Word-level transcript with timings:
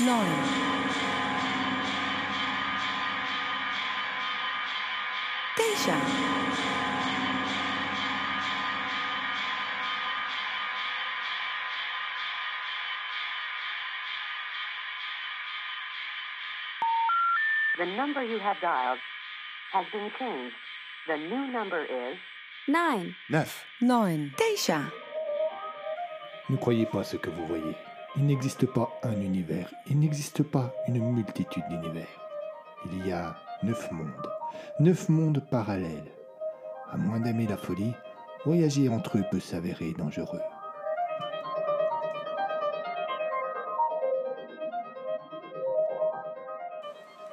Knowledge. 0.00 0.28
Deja. 5.56 5.94
The 17.78 17.86
number 17.86 18.24
you 18.24 18.38
have 18.40 18.56
dialed 18.60 18.98
has 19.72 19.86
been 19.92 20.10
changed. 20.18 20.56
The 21.06 21.16
new 21.18 21.52
number 21.52 21.84
is 21.84 22.16
Nine. 22.66 23.14
Neuf. 23.30 23.64
Nine. 23.80 24.32
Deja. 24.36 24.90
Ne 26.48 26.56
croyez 26.56 26.86
pas 26.86 27.04
ce 27.04 27.16
que 27.16 27.30
vous 27.30 27.46
voyez. 27.46 27.76
Il 28.16 28.26
n'existe 28.26 28.64
pas 28.66 28.88
un 29.02 29.20
univers, 29.20 29.68
il 29.90 29.98
n'existe 29.98 30.44
pas 30.44 30.72
une 30.86 31.00
multitude 31.00 31.64
d'univers. 31.68 32.06
Il 32.86 33.04
y 33.04 33.10
a 33.10 33.34
neuf 33.64 33.90
mondes, 33.90 34.28
neuf 34.78 35.08
mondes 35.08 35.42
parallèles. 35.50 36.12
À 36.92 36.96
moins 36.96 37.18
d'aimer 37.18 37.48
la 37.48 37.56
folie, 37.56 37.92
voyager 38.44 38.88
entre 38.88 39.18
eux 39.18 39.24
peut 39.32 39.40
s'avérer 39.40 39.94
dangereux. 39.98 40.40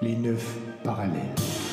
Les 0.01 0.15
neuf 0.15 0.57
parallèles. 0.83 1.70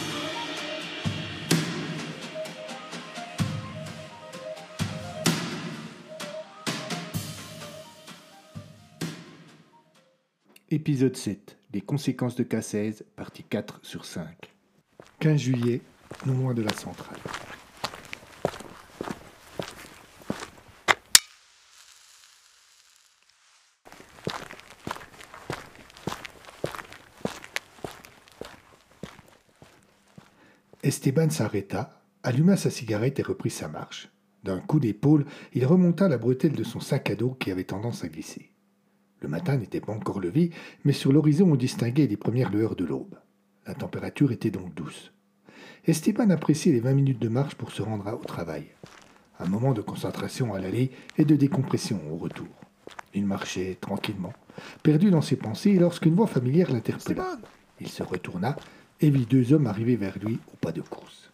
Épisode 10.71 11.17
7. 11.17 11.57
Les 11.73 11.81
conséquences 11.81 12.35
de 12.37 12.45
K16, 12.45 13.03
partie 13.17 13.43
4 13.43 13.81
sur 13.83 14.05
5. 14.05 14.53
15 15.19 15.41
juillet, 15.41 15.81
non 16.27 16.37
loin 16.37 16.53
de 16.53 16.61
la 16.61 16.75
centrale. 16.75 17.17
Esteban 30.83 31.31
s'arrêta, 31.31 32.03
alluma 32.23 32.59
sa 32.59 32.69
cigarette 32.69 33.19
et 33.19 33.23
reprit 33.23 33.49
sa 33.49 33.69
marche. 33.69 34.11
D'un 34.43 34.61
coup 34.61 34.81
d'épaule, 34.81 35.25
il 35.55 35.65
remonta 35.65 36.09
la 36.09 36.19
bretelle 36.19 36.53
de 36.53 36.63
son 36.63 36.81
sac 36.81 37.09
à 37.09 37.15
dos 37.15 37.31
qui 37.31 37.51
avait 37.51 37.65
tendance 37.65 38.05
à 38.05 38.09
glisser. 38.09 38.53
Le 39.21 39.29
matin 39.29 39.56
n'était 39.56 39.81
pas 39.81 39.93
encore 39.93 40.21
levé, 40.21 40.51
mais 40.84 40.93
sur 40.93 41.12
l'horizon 41.12 41.51
on 41.53 41.56
distinguait 41.56 42.06
les 42.06 42.17
premières 42.17 42.51
lueurs 42.51 42.77
de 42.77 42.84
l'aube. 42.84 43.17
La 43.67 43.75
température 43.75 44.33
était 44.33 44.51
donc 44.51 44.75
douce. 44.75 45.12
Esteban 45.87 46.31
appréciait 46.31 46.73
les 46.73 46.81
vingt 46.81 46.95
minutes 46.95 47.19
de 47.19 47.28
marche 47.28 47.55
pour 47.55 47.73
se 47.73 47.83
rendre 47.83 48.07
au 48.12 48.25
travail. 48.25 48.67
Un 49.41 49.47
moment 49.47 49.73
de 49.73 49.81
concentration 49.81 50.55
à 50.55 50.61
l'aller 50.61 50.91
et 51.17 51.25
de 51.25 51.37
décompression 51.37 52.01
au 52.12 52.17
retour. 52.17 52.49
Il 53.15 53.27
marchait 53.27 53.77
tranquillement, 53.81 54.33
perdu 54.83 55.11
dans 55.11 55.23
ses 55.23 55.37
pensées, 55.37 55.78
lorsqu'une 55.78 56.15
voix 56.15 56.27
familière 56.27 56.71
l'interpella. 56.71 57.39
Il 57.81 57.89
se 57.89 58.03
retourna 58.03 58.57
et 59.01 59.11
vit 59.11 59.27
deux 59.27 59.53
hommes 59.53 59.67
arriver 59.67 59.97
vers 59.97 60.19
lui 60.19 60.39
au 60.53 60.57
pas 60.57 60.73
de 60.73 60.81
course. 60.81 61.33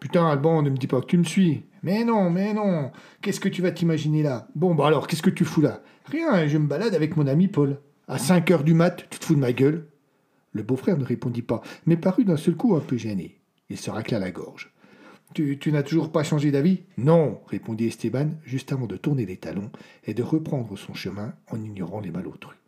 Putain, 0.00 0.28
Alban, 0.28 0.62
ne 0.62 0.70
me 0.70 0.76
dis 0.76 0.86
pas 0.86 1.00
que 1.00 1.06
tu 1.06 1.18
me 1.18 1.24
suis. 1.24 1.64
Mais 1.86 2.02
non, 2.02 2.30
mais 2.30 2.52
non. 2.52 2.90
Qu'est-ce 3.22 3.38
que 3.38 3.48
tu 3.48 3.62
vas 3.62 3.70
t'imaginer 3.70 4.24
là? 4.24 4.48
Bon, 4.56 4.74
bah 4.74 4.88
alors, 4.88 5.06
qu'est-ce 5.06 5.22
que 5.22 5.30
tu 5.30 5.44
fous 5.44 5.60
là? 5.60 5.84
Rien, 6.06 6.48
je 6.48 6.58
me 6.58 6.66
balade 6.66 6.96
avec 6.96 7.16
mon 7.16 7.28
ami 7.28 7.46
Paul. 7.46 7.78
À 8.08 8.18
5 8.18 8.50
heures 8.50 8.64
du 8.64 8.74
mat, 8.74 9.06
tu 9.08 9.20
te 9.20 9.24
fous 9.24 9.36
de 9.36 9.38
ma 9.38 9.52
gueule? 9.52 9.86
Le 10.50 10.64
beau-frère 10.64 10.98
ne 10.98 11.04
répondit 11.04 11.42
pas, 11.42 11.62
mais 11.86 11.96
parut 11.96 12.24
d'un 12.24 12.36
seul 12.36 12.56
coup 12.56 12.74
un 12.74 12.80
peu 12.80 12.96
gêné. 12.96 13.38
Il 13.70 13.76
se 13.76 13.88
racla 13.88 14.18
la 14.18 14.32
gorge. 14.32 14.74
Tu, 15.32 15.60
tu 15.60 15.70
n'as 15.70 15.84
toujours 15.84 16.10
pas 16.10 16.24
changé 16.24 16.50
d'avis? 16.50 16.82
Non, 16.98 17.40
répondit 17.46 17.86
Esteban, 17.86 18.30
juste 18.44 18.72
avant 18.72 18.88
de 18.88 18.96
tourner 18.96 19.24
les 19.24 19.36
talons 19.36 19.70
et 20.02 20.12
de 20.12 20.24
reprendre 20.24 20.76
son 20.76 20.94
chemin 20.94 21.34
en 21.52 21.62
ignorant 21.62 22.00
les 22.00 22.10
malautrus. 22.10 22.58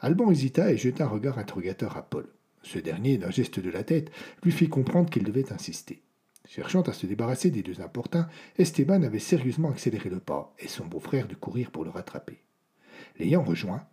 Alban 0.00 0.30
hésita 0.30 0.72
et 0.72 0.78
jeta 0.78 1.04
un 1.04 1.08
regard 1.08 1.38
interrogateur 1.38 1.98
à 1.98 2.02
Paul. 2.02 2.26
Ce 2.62 2.78
dernier, 2.78 3.18
d'un 3.18 3.30
geste 3.30 3.60
de 3.60 3.68
la 3.68 3.84
tête, 3.84 4.10
lui 4.42 4.52
fit 4.52 4.70
comprendre 4.70 5.10
qu'il 5.10 5.24
devait 5.24 5.52
insister. 5.52 6.00
Cherchant 6.48 6.80
à 6.80 6.94
se 6.94 7.06
débarrasser 7.06 7.50
des 7.50 7.62
deux 7.62 7.82
importuns, 7.82 8.26
Esteban 8.56 9.02
avait 9.02 9.18
sérieusement 9.18 9.68
accéléré 9.68 10.08
le 10.08 10.18
pas, 10.18 10.54
et 10.58 10.66
son 10.66 10.86
beau-frère 10.86 11.28
dut 11.28 11.36
courir 11.36 11.70
pour 11.70 11.84
le 11.84 11.90
rattraper. 11.90 12.38
L'ayant 13.18 13.42
rejoint, 13.42 13.84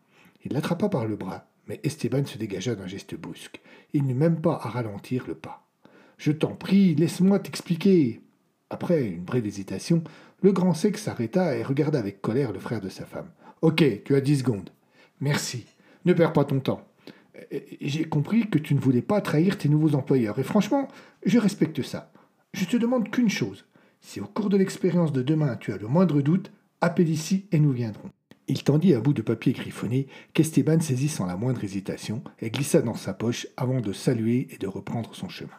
il 0.46 0.54
l'attrapa 0.54 0.88
par 0.88 1.06
le 1.06 1.18
bras, 1.18 1.50
mais 1.68 1.82
Esteban 1.84 2.26
se 2.26 2.38
dégagea 2.38 2.76
d'un 2.76 2.88
geste 2.88 3.16
brusque. 3.16 3.60
Il 3.92 4.06
n'eut 4.06 4.14
même 4.14 4.40
pas 4.40 4.54
à 4.54 4.70
ralentir 4.70 5.26
le 5.28 5.36
pas. 5.36 5.68
Je 6.18 6.32
t'en 6.32 6.56
prie, 6.56 6.96
laisse-moi 6.96 7.40
t'expliquer. 7.40 8.22
Après 8.70 9.04
une 9.04 9.26
brève 9.26 9.46
hésitation, 9.46 10.02
le 10.42 10.54
grand 10.54 10.74
sec 10.74 10.98
s'arrêta 10.98 11.58
et 11.58 11.64
regarda 11.64 12.00
avec 12.00 12.22
colère 12.22 12.54
le 12.54 12.60
frère 12.60 12.80
de 12.80 12.90
sa 12.90 13.06
femme. 13.06 13.32
Ok, 13.64 13.84
tu 14.06 14.16
as 14.16 14.22
dix 14.22 14.40
secondes. 14.40 14.70
Merci. 15.20 15.66
Ne 16.06 16.14
perds 16.14 16.34
pas 16.34 16.46
ton 16.46 16.62
temps. 16.62 16.88
J'ai 17.82 18.06
compris 18.06 18.50
que 18.50 18.60
tu 18.60 18.76
ne 18.76 18.80
voulais 18.80 19.02
pas 19.02 19.20
trahir 19.20 19.58
tes 19.58 19.68
nouveaux 19.68 19.96
employeurs, 19.96 20.40
et 20.40 20.44
franchement, 20.44 20.88
je 21.26 21.38
respecte 21.38 21.82
ça. 21.82 22.14
Je 22.56 22.64
te 22.64 22.78
demande 22.78 23.12
qu'une 23.12 23.30
chose. 23.30 23.66
Si 24.00 24.22
au 24.22 24.28
cours 24.28 24.48
de 24.48 24.56
l'expérience 24.56 25.12
de 25.12 25.22
demain 25.22 25.58
tu 25.58 25.74
as 25.74 25.78
le 25.78 25.90
moindre 25.90 26.22
doute, 26.22 26.54
appelle 26.80 27.10
ici 27.10 27.48
et 27.52 27.60
nous 27.60 27.74
viendrons. 27.74 28.12
Il 28.48 28.64
tendit 28.64 28.94
un 28.94 29.02
bout 29.02 29.12
de 29.12 29.22
papier 29.22 29.52
griffonné 29.52 30.08
qu'Esteban 30.34 30.80
saisit 30.80 31.10
sans 31.10 31.26
la 31.26 31.36
moindre 31.36 31.66
hésitation 31.66 32.24
et 32.40 32.50
glissa 32.50 32.82
dans 32.82 32.96
sa 32.96 33.14
poche 33.14 33.46
avant 33.58 33.82
de 33.82 33.92
saluer 33.92 34.48
et 34.52 34.58
de 34.58 34.68
reprendre 34.68 35.14
son 35.14 35.28
chemin. 35.28 35.52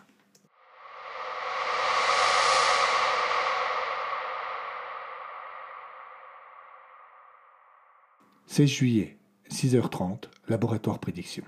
«16 8.46 8.70
juillet, 8.70 9.18
6h30, 9.50 10.30
laboratoire 10.48 10.98
prédiction. 10.98 11.44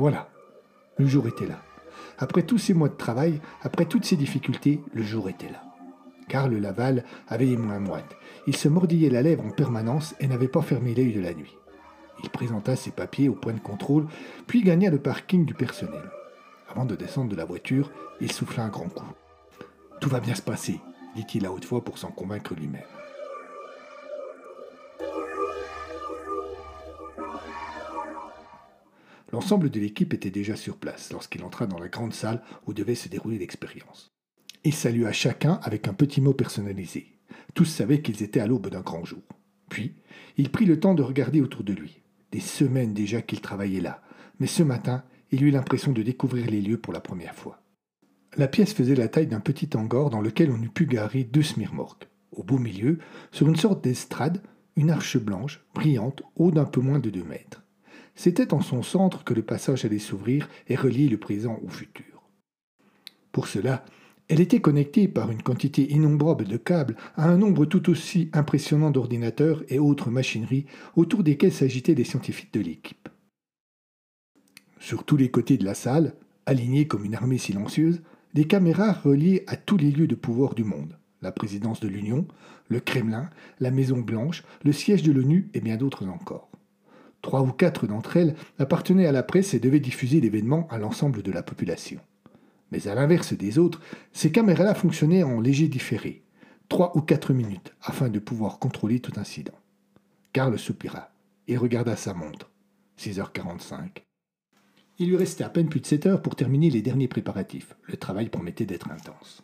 Voilà, 0.00 0.28
le 0.96 1.06
jour 1.06 1.28
était 1.28 1.46
là. 1.46 1.62
Après 2.18 2.42
tous 2.42 2.58
ces 2.58 2.74
mois 2.74 2.88
de 2.88 2.96
travail, 2.96 3.40
après 3.62 3.86
toutes 3.86 4.04
ces 4.04 4.16
difficultés, 4.16 4.80
le 4.92 5.02
jour 5.02 5.28
était 5.28 5.50
là. 5.50 5.62
Karl 6.28 6.54
Laval 6.54 7.04
avait 7.28 7.46
les 7.46 7.56
mains 7.56 7.80
moites. 7.80 8.16
Il 8.46 8.56
se 8.56 8.68
mordillait 8.68 9.10
la 9.10 9.22
lèvre 9.22 9.44
en 9.44 9.50
permanence 9.50 10.14
et 10.20 10.28
n'avait 10.28 10.48
pas 10.48 10.62
fermé 10.62 10.94
l'œil 10.94 11.12
de 11.12 11.20
la 11.20 11.34
nuit. 11.34 11.56
Il 12.22 12.30
présenta 12.30 12.76
ses 12.76 12.90
papiers 12.90 13.28
au 13.28 13.34
point 13.34 13.52
de 13.52 13.60
contrôle, 13.60 14.06
puis 14.46 14.62
gagna 14.62 14.90
le 14.90 14.98
parking 14.98 15.44
du 15.44 15.54
personnel. 15.54 16.10
Avant 16.68 16.84
de 16.84 16.94
descendre 16.94 17.30
de 17.30 17.36
la 17.36 17.44
voiture, 17.44 17.90
il 18.20 18.30
souffla 18.30 18.64
un 18.64 18.68
grand 18.68 18.88
coup. 18.88 19.12
Tout 20.00 20.08
va 20.08 20.20
bien 20.20 20.34
se 20.34 20.42
passer, 20.42 20.80
dit-il 21.16 21.46
à 21.46 21.52
haute 21.52 21.66
voix 21.66 21.82
pour 21.82 21.98
s'en 21.98 22.10
convaincre 22.10 22.54
lui-même. 22.54 22.82
L'ensemble 29.32 29.70
de 29.70 29.80
l'équipe 29.80 30.12
était 30.12 30.30
déjà 30.30 30.56
sur 30.56 30.76
place 30.76 31.12
lorsqu'il 31.12 31.44
entra 31.44 31.66
dans 31.66 31.78
la 31.78 31.88
grande 31.88 32.14
salle 32.14 32.42
où 32.66 32.72
devait 32.72 32.94
se 32.94 33.08
dérouler 33.08 33.38
l'expérience. 33.38 34.10
Il 34.64 34.74
salua 34.74 35.12
chacun 35.12 35.60
avec 35.62 35.88
un 35.88 35.94
petit 35.94 36.20
mot 36.20 36.34
personnalisé. 36.34 37.18
Tous 37.54 37.64
savaient 37.64 38.02
qu'ils 38.02 38.22
étaient 38.22 38.40
à 38.40 38.46
l'aube 38.46 38.68
d'un 38.68 38.80
grand 38.80 39.04
jour. 39.04 39.22
Puis, 39.68 39.94
il 40.36 40.50
prit 40.50 40.66
le 40.66 40.80
temps 40.80 40.94
de 40.94 41.02
regarder 41.02 41.40
autour 41.40 41.64
de 41.64 41.72
lui. 41.72 42.02
Des 42.32 42.40
semaines 42.40 42.92
déjà 42.92 43.22
qu'il 43.22 43.40
travaillait 43.40 43.80
là, 43.80 44.02
mais 44.38 44.46
ce 44.46 44.62
matin, 44.62 45.04
il 45.30 45.44
eut 45.44 45.50
l'impression 45.50 45.92
de 45.92 46.02
découvrir 46.02 46.50
les 46.50 46.60
lieux 46.60 46.78
pour 46.78 46.92
la 46.92 47.00
première 47.00 47.34
fois. 47.34 47.62
La 48.36 48.48
pièce 48.48 48.74
faisait 48.74 48.94
la 48.94 49.08
taille 49.08 49.26
d'un 49.26 49.40
petit 49.40 49.68
hangar 49.74 50.10
dans 50.10 50.20
lequel 50.20 50.50
on 50.50 50.62
eût 50.62 50.68
pu 50.68 50.86
garer 50.86 51.24
deux 51.24 51.42
smirmorques. 51.42 52.08
Au 52.32 52.44
beau 52.44 52.58
milieu, 52.58 52.98
sur 53.32 53.48
une 53.48 53.56
sorte 53.56 53.82
d'estrade, 53.82 54.42
une 54.76 54.90
arche 54.90 55.18
blanche, 55.18 55.64
brillante, 55.74 56.22
haut 56.36 56.52
d'un 56.52 56.64
peu 56.64 56.80
moins 56.80 57.00
de 57.00 57.10
deux 57.10 57.24
mètres. 57.24 57.59
C'était 58.22 58.52
en 58.52 58.60
son 58.60 58.82
centre 58.82 59.24
que 59.24 59.32
le 59.32 59.40
passage 59.40 59.86
allait 59.86 59.98
s'ouvrir 59.98 60.46
et 60.68 60.76
relier 60.76 61.08
le 61.08 61.16
présent 61.16 61.58
au 61.64 61.70
futur. 61.70 62.28
Pour 63.32 63.48
cela, 63.48 63.82
elle 64.28 64.42
était 64.42 64.60
connectée 64.60 65.08
par 65.08 65.30
une 65.30 65.42
quantité 65.42 65.90
innombrable 65.90 66.44
de 66.44 66.58
câbles 66.58 66.98
à 67.16 67.30
un 67.30 67.38
nombre 67.38 67.64
tout 67.64 67.88
aussi 67.88 68.28
impressionnant 68.34 68.90
d'ordinateurs 68.90 69.62
et 69.70 69.78
autres 69.78 70.10
machineries 70.10 70.66
autour 70.96 71.22
desquels 71.22 71.50
s'agitaient 71.50 71.94
les 71.94 72.04
scientifiques 72.04 72.52
de 72.52 72.60
l'équipe. 72.60 73.08
Sur 74.78 75.04
tous 75.04 75.16
les 75.16 75.30
côtés 75.30 75.56
de 75.56 75.64
la 75.64 75.72
salle, 75.72 76.12
alignés 76.44 76.86
comme 76.86 77.06
une 77.06 77.14
armée 77.14 77.38
silencieuse, 77.38 78.02
des 78.34 78.44
caméras 78.44 78.92
reliées 78.92 79.44
à 79.46 79.56
tous 79.56 79.78
les 79.78 79.90
lieux 79.90 80.08
de 80.08 80.14
pouvoir 80.14 80.54
du 80.54 80.64
monde 80.64 80.98
la 81.22 81.32
présidence 81.32 81.80
de 81.80 81.88
l'Union, 81.88 82.26
le 82.68 82.80
Kremlin, 82.80 83.30
la 83.60 83.70
Maison 83.70 83.98
Blanche, 83.98 84.42
le 84.62 84.72
siège 84.72 85.02
de 85.02 85.12
l'ONU 85.12 85.50
et 85.54 85.60
bien 85.60 85.76
d'autres 85.76 86.06
encore. 86.06 86.50
Trois 87.22 87.42
ou 87.42 87.52
quatre 87.52 87.86
d'entre 87.86 88.16
elles 88.16 88.34
appartenaient 88.58 89.06
à 89.06 89.12
la 89.12 89.22
presse 89.22 89.54
et 89.54 89.60
devaient 89.60 89.80
diffuser 89.80 90.20
l'événement 90.20 90.66
à 90.70 90.78
l'ensemble 90.78 91.22
de 91.22 91.32
la 91.32 91.42
population. 91.42 92.00
Mais 92.72 92.88
à 92.88 92.94
l'inverse 92.94 93.32
des 93.32 93.58
autres, 93.58 93.80
ces 94.12 94.32
caméras-là 94.32 94.74
fonctionnaient 94.74 95.22
en 95.22 95.40
léger 95.40 95.68
différé, 95.68 96.22
trois 96.68 96.96
ou 96.96 97.02
quatre 97.02 97.32
minutes, 97.32 97.74
afin 97.82 98.08
de 98.08 98.18
pouvoir 98.18 98.58
contrôler 98.58 99.00
tout 99.00 99.18
incident. 99.18 99.58
Karl 100.32 100.58
soupira 100.58 101.10
et 101.48 101.56
regarda 101.56 101.96
sa 101.96 102.14
montre. 102.14 102.50
6h45. 102.98 104.04
Il 104.98 105.08
lui 105.08 105.16
restait 105.16 105.44
à 105.44 105.48
peine 105.48 105.68
plus 105.68 105.80
de 105.80 105.86
7 105.86 106.06
heures 106.06 106.22
pour 106.22 106.36
terminer 106.36 106.70
les 106.70 106.82
derniers 106.82 107.08
préparatifs. 107.08 107.74
Le 107.84 107.96
travail 107.96 108.28
promettait 108.28 108.66
d'être 108.66 108.90
intense. 108.90 109.42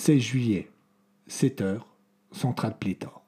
16 0.00 0.18
juillet, 0.18 0.70
7 1.26 1.60
heures, 1.60 1.94
centrale 2.32 2.78
Pléthore. 2.78 3.22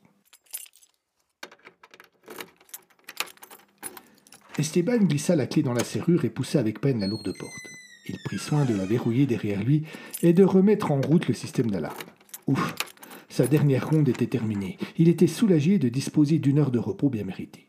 Esteban 4.56 4.96
glissa 4.96 5.36
la 5.36 5.46
clé 5.46 5.62
dans 5.62 5.74
la 5.74 5.84
serrure 5.84 6.24
et 6.24 6.30
poussa 6.30 6.60
avec 6.60 6.80
peine 6.80 7.00
la 7.00 7.08
lourde 7.08 7.30
porte. 7.38 7.68
Il 8.08 8.16
prit 8.24 8.38
soin 8.38 8.64
de 8.64 8.74
la 8.74 8.86
verrouiller 8.86 9.26
derrière 9.26 9.62
lui 9.62 9.82
et 10.22 10.32
de 10.32 10.44
remettre 10.44 10.92
en 10.92 11.02
route 11.02 11.28
le 11.28 11.34
système 11.34 11.70
d'alarme. 11.70 11.94
Ouf, 12.46 12.74
sa 13.28 13.46
dernière 13.46 13.90
ronde 13.90 14.08
était 14.08 14.26
terminée. 14.26 14.78
Il 14.96 15.10
était 15.10 15.26
soulagé 15.26 15.78
de 15.78 15.90
disposer 15.90 16.38
d'une 16.38 16.58
heure 16.58 16.70
de 16.70 16.78
repos 16.78 17.10
bien 17.10 17.24
méritée. 17.24 17.68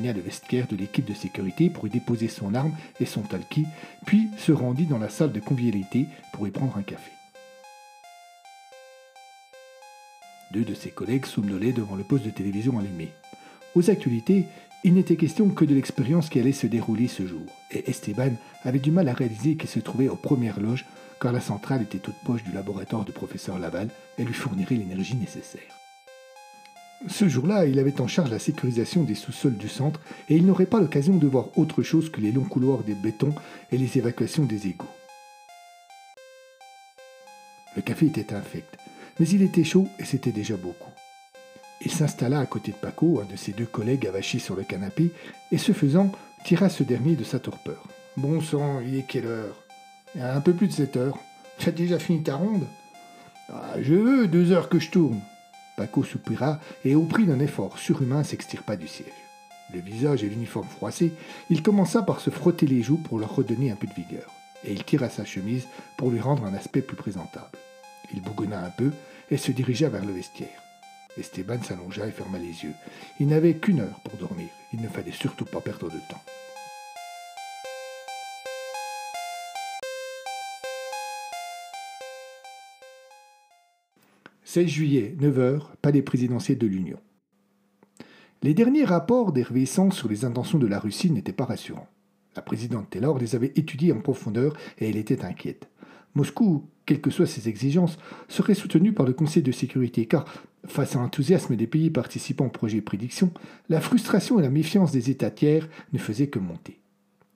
Le 0.00 0.20
vestiaire 0.20 0.68
de 0.68 0.76
l'équipe 0.76 1.04
de 1.04 1.12
sécurité 1.12 1.70
pour 1.70 1.86
y 1.86 1.90
déposer 1.90 2.28
son 2.28 2.54
arme 2.54 2.72
et 3.00 3.04
son 3.04 3.22
talkie, 3.22 3.66
puis 4.06 4.28
se 4.38 4.52
rendit 4.52 4.86
dans 4.86 4.98
la 4.98 5.08
salle 5.08 5.32
de 5.32 5.40
convivialité 5.40 6.06
pour 6.32 6.46
y 6.46 6.52
prendre 6.52 6.76
un 6.76 6.82
café. 6.82 7.10
Deux 10.52 10.62
de 10.62 10.74
ses 10.74 10.90
collègues 10.90 11.26
somnolaient 11.26 11.72
devant 11.72 11.96
le 11.96 12.04
poste 12.04 12.24
de 12.24 12.30
télévision 12.30 12.78
allumé. 12.78 13.10
Aux 13.74 13.90
actualités, 13.90 14.46
il 14.84 14.94
n'était 14.94 15.16
question 15.16 15.48
que 15.48 15.64
de 15.64 15.74
l'expérience 15.74 16.28
qui 16.28 16.38
allait 16.38 16.52
se 16.52 16.68
dérouler 16.68 17.08
ce 17.08 17.26
jour, 17.26 17.44
et 17.72 17.90
Esteban 17.90 18.30
avait 18.62 18.78
du 18.78 18.92
mal 18.92 19.08
à 19.08 19.12
réaliser 19.12 19.56
qu'il 19.56 19.68
se 19.68 19.80
trouvait 19.80 20.08
aux 20.08 20.16
premières 20.16 20.60
loges 20.60 20.86
car 21.20 21.32
la 21.32 21.40
centrale 21.40 21.82
était 21.82 21.98
toute 21.98 22.22
poche 22.24 22.44
du 22.44 22.52
laboratoire 22.52 23.04
du 23.04 23.10
professeur 23.10 23.58
Laval 23.58 23.88
et 24.16 24.24
lui 24.24 24.34
fournirait 24.34 24.76
l'énergie 24.76 25.16
nécessaire. 25.16 25.77
Ce 27.06 27.28
jour-là, 27.28 27.66
il 27.66 27.78
avait 27.78 28.00
en 28.00 28.08
charge 28.08 28.30
la 28.30 28.40
sécurisation 28.40 29.04
des 29.04 29.14
sous-sols 29.14 29.56
du 29.56 29.68
centre 29.68 30.00
et 30.28 30.36
il 30.36 30.44
n'aurait 30.44 30.66
pas 30.66 30.80
l'occasion 30.80 31.16
de 31.16 31.28
voir 31.28 31.56
autre 31.56 31.82
chose 31.82 32.10
que 32.10 32.20
les 32.20 32.32
longs 32.32 32.44
couloirs 32.44 32.82
des 32.82 32.94
bétons 32.94 33.34
et 33.70 33.78
les 33.78 33.98
évacuations 33.98 34.44
des 34.44 34.66
égouts. 34.66 34.86
Le 37.76 37.82
café 37.82 38.06
était 38.06 38.34
infect, 38.34 38.76
mais 39.20 39.28
il 39.28 39.42
était 39.42 39.62
chaud 39.62 39.86
et 40.00 40.04
c'était 40.04 40.32
déjà 40.32 40.56
beaucoup. 40.56 40.90
Il 41.84 41.92
s'installa 41.92 42.40
à 42.40 42.46
côté 42.46 42.72
de 42.72 42.76
Paco, 42.76 43.20
un 43.20 43.30
de 43.30 43.36
ses 43.36 43.52
deux 43.52 43.66
collègues 43.66 44.08
avachi 44.08 44.40
sur 44.40 44.56
le 44.56 44.64
canapé, 44.64 45.12
et 45.52 45.58
ce 45.58 45.70
faisant, 45.70 46.10
tira 46.42 46.68
ce 46.68 46.82
dernier 46.82 47.14
de 47.14 47.22
sa 47.22 47.38
torpeur. 47.38 47.84
Bon 48.16 48.40
sang, 48.40 48.80
il 48.80 48.96
est 48.96 49.06
quelle 49.06 49.26
heure? 49.26 49.54
Un 50.20 50.40
peu 50.40 50.52
plus 50.52 50.66
de 50.66 50.72
sept 50.72 50.96
heures. 50.96 51.16
Tu 51.58 51.68
as 51.68 51.72
déjà 51.72 52.00
fini 52.00 52.24
ta 52.24 52.34
ronde? 52.34 52.66
Ah, 53.48 53.74
Je 53.80 53.94
veux 53.94 54.26
deux 54.26 54.50
heures 54.50 54.68
que 54.68 54.80
je 54.80 54.90
tourne. 54.90 55.20
Paco 55.78 56.02
soupira 56.02 56.58
et, 56.84 56.96
au 56.96 57.04
prix 57.04 57.24
d'un 57.24 57.38
effort 57.38 57.78
surhumain, 57.78 58.24
s'extirpa 58.24 58.74
du 58.74 58.88
siège. 58.88 59.06
Le 59.72 59.78
visage 59.78 60.24
et 60.24 60.28
l'uniforme 60.28 60.66
froissés, 60.66 61.12
il 61.50 61.62
commença 61.62 62.02
par 62.02 62.20
se 62.20 62.30
frotter 62.30 62.66
les 62.66 62.82
joues 62.82 62.98
pour 62.98 63.20
leur 63.20 63.34
redonner 63.34 63.70
un 63.70 63.76
peu 63.76 63.86
de 63.86 63.94
vigueur, 63.94 64.28
et 64.64 64.72
il 64.72 64.82
tira 64.82 65.08
sa 65.08 65.24
chemise 65.24 65.68
pour 65.96 66.10
lui 66.10 66.18
rendre 66.18 66.44
un 66.44 66.54
aspect 66.54 66.82
plus 66.82 66.96
présentable. 66.96 67.56
Il 68.12 68.22
bougonna 68.22 68.58
un 68.58 68.70
peu 68.70 68.90
et 69.30 69.36
se 69.36 69.52
dirigea 69.52 69.88
vers 69.88 70.04
le 70.04 70.12
vestiaire. 70.12 70.62
Esteban 71.16 71.62
s'allongea 71.62 72.06
et 72.06 72.12
ferma 72.12 72.38
les 72.38 72.64
yeux. 72.64 72.74
Il 73.20 73.28
n'avait 73.28 73.54
qu'une 73.54 73.80
heure 73.80 74.00
pour 74.02 74.16
dormir. 74.18 74.48
Il 74.72 74.80
ne 74.80 74.88
fallait 74.88 75.12
surtout 75.12 75.44
pas 75.44 75.60
perdre 75.60 75.86
de 75.86 75.98
temps. 76.10 76.22
16 84.50 84.66
juillet, 84.66 85.14
9h, 85.20 85.60
palais 85.82 86.00
présidentiel 86.00 86.56
de 86.56 86.66
l'Union. 86.66 86.98
Les 88.42 88.54
derniers 88.54 88.86
rapports 88.86 89.30
d'Hervé 89.30 89.66
Sanz 89.66 89.94
sur 89.94 90.08
les 90.08 90.24
intentions 90.24 90.58
de 90.58 90.66
la 90.66 90.78
Russie 90.78 91.10
n'étaient 91.10 91.34
pas 91.34 91.44
rassurants. 91.44 91.86
La 92.34 92.40
présidente 92.40 92.88
Taylor 92.88 93.18
les 93.18 93.34
avait 93.34 93.52
étudiés 93.56 93.92
en 93.92 94.00
profondeur 94.00 94.56
et 94.78 94.88
elle 94.88 94.96
était 94.96 95.22
inquiète. 95.22 95.68
Moscou, 96.14 96.64
quelles 96.86 97.02
que 97.02 97.10
soient 97.10 97.26
ses 97.26 97.50
exigences, 97.50 97.98
serait 98.26 98.54
soutenu 98.54 98.94
par 98.94 99.04
le 99.04 99.12
Conseil 99.12 99.42
de 99.42 99.52
sécurité 99.52 100.06
car, 100.06 100.24
face 100.64 100.96
à 100.96 101.00
l'enthousiasme 101.00 101.54
des 101.54 101.66
pays 101.66 101.90
participants 101.90 102.46
au 102.46 102.48
projet 102.48 102.80
Prédiction, 102.80 103.30
la 103.68 103.82
frustration 103.82 104.38
et 104.38 104.42
la 104.42 104.48
méfiance 104.48 104.92
des 104.92 105.10
États 105.10 105.30
tiers 105.30 105.68
ne 105.92 105.98
faisaient 105.98 106.28
que 106.28 106.38
monter. 106.38 106.80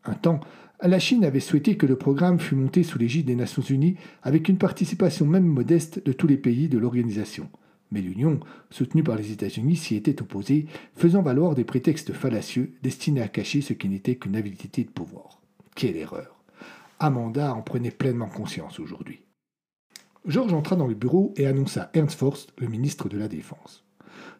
Un 0.07 0.15
temps, 0.15 0.41
la 0.89 0.99
Chine 0.99 1.25
avait 1.25 1.41
souhaité 1.41 1.77
que 1.77 1.87
le 1.87 1.97
programme 1.97 2.41
fût 2.41 2.55
monté 2.55 2.83
sous 2.83 2.99
l'égide 2.99 3.27
des 3.27 3.37
Nations 3.37 3.63
Unies 3.63 3.97
avec 4.23 4.49
une 4.49 4.59
participation 4.59 5.27
même 5.27 5.47
modeste 5.47 6.05
de 6.05 6.13
tous 6.13 6.27
les 6.27 6.37
pays 6.37 6.69
de 6.69 6.79
l'organisation. 6.79 7.49
Mais 7.93 8.01
l'Union, 8.01 8.41
soutenue 8.71 9.05
par 9.05 9.17
les 9.17 9.33
États-Unis, 9.33 9.77
s'y 9.77 9.97
était 9.97 10.23
opposée, 10.23 10.67
faisant 10.97 11.23
valoir 11.23 11.55
des 11.55 11.65
prétextes 11.65 12.13
fallacieux 12.13 12.73
destinés 12.83 13.21
à 13.21 13.29
cacher 13.29 13.61
ce 13.61 13.75
qui 13.75 13.89
n'était 13.89 14.17
qu'une 14.17 14.35
avidité 14.35 14.83
de 14.83 14.91
pouvoir. 14.91 15.43
Quelle 15.77 15.97
erreur 15.97 16.43
Amanda 16.99 17.55
en 17.55 17.63
prenait 17.63 17.91
pleinement 17.91 18.29
conscience 18.29 18.81
aujourd'hui. 18.81 19.23
Georges 20.25 20.53
entra 20.53 20.77
dans 20.77 20.87
le 20.87 20.95
bureau 20.95 21.35
et 21.37 21.47
annonça 21.47 21.91
Ernst 21.95 22.19
Forst, 22.19 22.53
le 22.59 22.69
ministre 22.69 23.09
de 23.09 23.19
la 23.19 23.29
Défense. 23.29 23.85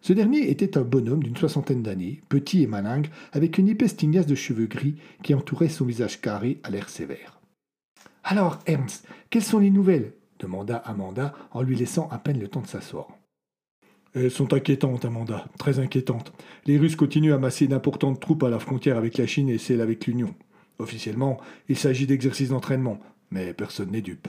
Ce 0.01 0.13
dernier 0.13 0.51
était 0.51 0.77
un 0.77 0.83
bonhomme 0.83 1.23
d'une 1.23 1.37
soixantaine 1.37 1.83
d'années, 1.83 2.21
petit 2.29 2.63
et 2.63 2.67
malingre, 2.67 3.11
avec 3.33 3.59
une 3.59 3.69
épaisse 3.69 3.97
tignasse 3.97 4.27
de 4.27 4.35
cheveux 4.35 4.67
gris 4.67 4.97
qui 5.23 5.35
entourait 5.35 5.69
son 5.69 5.85
visage 5.85 6.21
carré 6.21 6.59
à 6.63 6.71
l'air 6.71 6.89
sévère. 6.89 7.41
Alors, 8.25 8.59
Ernst, 8.67 9.07
quelles 9.31 9.43
sont 9.43 9.59
les 9.59 9.71
nouvelles? 9.71 10.13
demanda 10.39 10.77
Amanda 10.79 11.35
en 11.53 11.63
lui 11.63 11.77
laissant 11.77 12.09
à 12.11 12.19
peine 12.19 12.41
le 12.41 12.49
temps 12.49 12.63
de 12.63 12.67
s'asseoir. 12.67 13.09
Elles 14.15 14.31
sont 14.31 14.53
inquiétantes, 14.53 15.05
Amanda, 15.05 15.47
très 15.59 15.79
inquiétantes. 15.79 16.33
Les 16.67 16.79
Russes 16.79 16.97
continuent 16.97 17.33
à 17.33 17.39
masser 17.39 17.67
d'importantes 17.67 18.21
troupes 18.21 18.43
à 18.43 18.51
la 18.51 18.59
frontière 18.59 18.99
avec 18.99 19.17
la 19.17 19.27
Chine 19.27 19.49
et 19.49 19.59
celle 19.59 19.81
avec 19.81 20.07
l'Union. 20.07 20.35
Officiellement, 20.79 21.41
il 21.69 21.79
s'agit 21.79 22.07
d'exercices 22.07 22.51
d'entraînement, 22.51 22.99
mais 23.31 23.55
personne 23.55 23.91
n'est 23.91 24.03
dupe. 24.03 24.29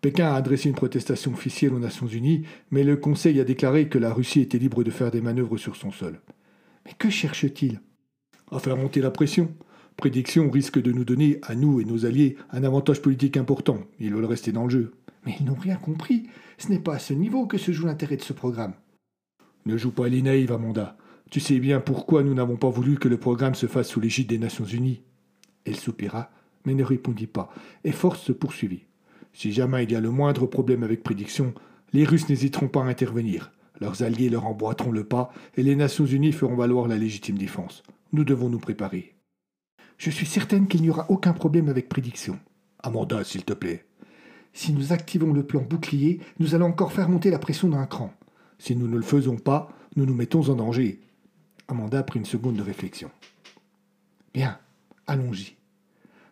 Pékin 0.00 0.28
a 0.28 0.34
adressé 0.34 0.68
une 0.68 0.74
protestation 0.74 1.32
officielle 1.32 1.74
aux 1.74 1.78
Nations 1.78 2.06
Unies, 2.06 2.44
mais 2.70 2.84
le 2.84 2.96
Conseil 2.96 3.38
a 3.38 3.44
déclaré 3.44 3.88
que 3.88 3.98
la 3.98 4.12
Russie 4.12 4.40
était 4.40 4.58
libre 4.58 4.82
de 4.82 4.90
faire 4.90 5.10
des 5.10 5.20
manœuvres 5.20 5.58
sur 5.58 5.76
son 5.76 5.90
sol. 5.90 6.20
Mais 6.86 6.92
que 6.98 7.10
cherche-t-il? 7.10 7.80
À 8.50 8.58
faire 8.58 8.76
monter 8.76 9.00
la 9.00 9.10
pression. 9.10 9.52
Prédiction 9.96 10.50
risque 10.50 10.80
de 10.80 10.92
nous 10.92 11.04
donner, 11.04 11.38
à 11.42 11.54
nous 11.54 11.80
et 11.80 11.84
nos 11.84 12.06
alliés, 12.06 12.36
un 12.50 12.64
avantage 12.64 13.02
politique 13.02 13.36
important. 13.36 13.80
Ils 13.98 14.14
veulent 14.14 14.24
rester 14.24 14.52
dans 14.52 14.64
le 14.64 14.70
jeu. 14.70 14.92
Mais 15.26 15.34
ils 15.38 15.44
n'ont 15.44 15.54
rien 15.54 15.76
compris. 15.76 16.28
Ce 16.56 16.68
n'est 16.68 16.78
pas 16.78 16.94
à 16.94 16.98
ce 16.98 17.12
niveau 17.12 17.46
que 17.46 17.58
se 17.58 17.72
joue 17.72 17.86
l'intérêt 17.86 18.16
de 18.16 18.22
ce 18.22 18.32
programme. 18.32 18.72
Ne 19.66 19.76
joue 19.76 19.90
pas 19.90 20.08
les 20.08 20.22
naïfs, 20.22 20.50
Amanda. 20.50 20.96
Tu 21.30 21.40
sais 21.40 21.58
bien 21.58 21.80
pourquoi 21.80 22.22
nous 22.22 22.34
n'avons 22.34 22.56
pas 22.56 22.70
voulu 22.70 22.96
que 22.96 23.08
le 23.08 23.18
programme 23.18 23.54
se 23.54 23.66
fasse 23.66 23.88
sous 23.88 24.00
l'égide 24.00 24.28
des 24.28 24.38
Nations 24.38 24.64
Unies. 24.64 25.02
Elle 25.66 25.76
soupira, 25.76 26.30
mais 26.64 26.74
ne 26.74 26.82
répondit 26.82 27.26
pas, 27.26 27.52
et 27.84 27.92
Force 27.92 28.22
se 28.22 28.32
poursuivit. 28.32 28.84
Si 29.32 29.52
jamais 29.52 29.84
il 29.84 29.92
y 29.92 29.96
a 29.96 30.00
le 30.00 30.10
moindre 30.10 30.46
problème 30.46 30.82
avec 30.82 31.02
prédiction, 31.02 31.54
les 31.92 32.04
Russes 32.04 32.28
n'hésiteront 32.28 32.68
pas 32.68 32.82
à 32.82 32.86
intervenir. 32.86 33.52
Leurs 33.80 34.02
alliés 34.02 34.28
leur 34.28 34.46
emboîteront 34.46 34.92
le 34.92 35.04
pas 35.04 35.32
et 35.56 35.62
les 35.62 35.76
Nations 35.76 36.06
Unies 36.06 36.32
feront 36.32 36.56
valoir 36.56 36.88
la 36.88 36.98
légitime 36.98 37.38
défense. 37.38 37.82
Nous 38.12 38.24
devons 38.24 38.50
nous 38.50 38.58
préparer. 38.58 39.14
Je 39.96 40.10
suis 40.10 40.26
certaine 40.26 40.66
qu'il 40.66 40.82
n'y 40.82 40.90
aura 40.90 41.06
aucun 41.10 41.32
problème 41.32 41.68
avec 41.68 41.88
prédiction. 41.88 42.38
Amanda, 42.82 43.24
s'il 43.24 43.44
te 43.44 43.52
plaît. 43.52 43.86
Si 44.52 44.72
nous 44.72 44.92
activons 44.92 45.32
le 45.32 45.44
plan 45.44 45.62
bouclier, 45.62 46.20
nous 46.38 46.54
allons 46.54 46.66
encore 46.66 46.92
faire 46.92 47.08
monter 47.08 47.30
la 47.30 47.38
pression 47.38 47.68
d'un 47.68 47.86
cran. 47.86 48.12
Si 48.58 48.74
nous 48.76 48.88
ne 48.88 48.96
le 48.96 49.02
faisons 49.02 49.36
pas, 49.36 49.70
nous 49.96 50.06
nous 50.06 50.14
mettons 50.14 50.48
en 50.48 50.56
danger. 50.56 51.00
Amanda 51.68 52.02
prit 52.02 52.18
une 52.18 52.24
seconde 52.24 52.56
de 52.56 52.62
réflexion. 52.62 53.10
Bien, 54.34 54.58
allons-y. 55.06 55.56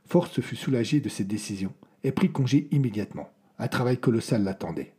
Force 0.04 0.40
fut 0.40 0.56
soulagée 0.56 1.00
de 1.00 1.08
cette 1.08 1.28
décision 1.28 1.72
et 2.04 2.12
prit 2.12 2.30
congé 2.30 2.68
immédiatement. 2.70 3.30
Un 3.58 3.68
travail 3.68 3.98
colossal 3.98 4.44
l'attendait. 4.44 4.92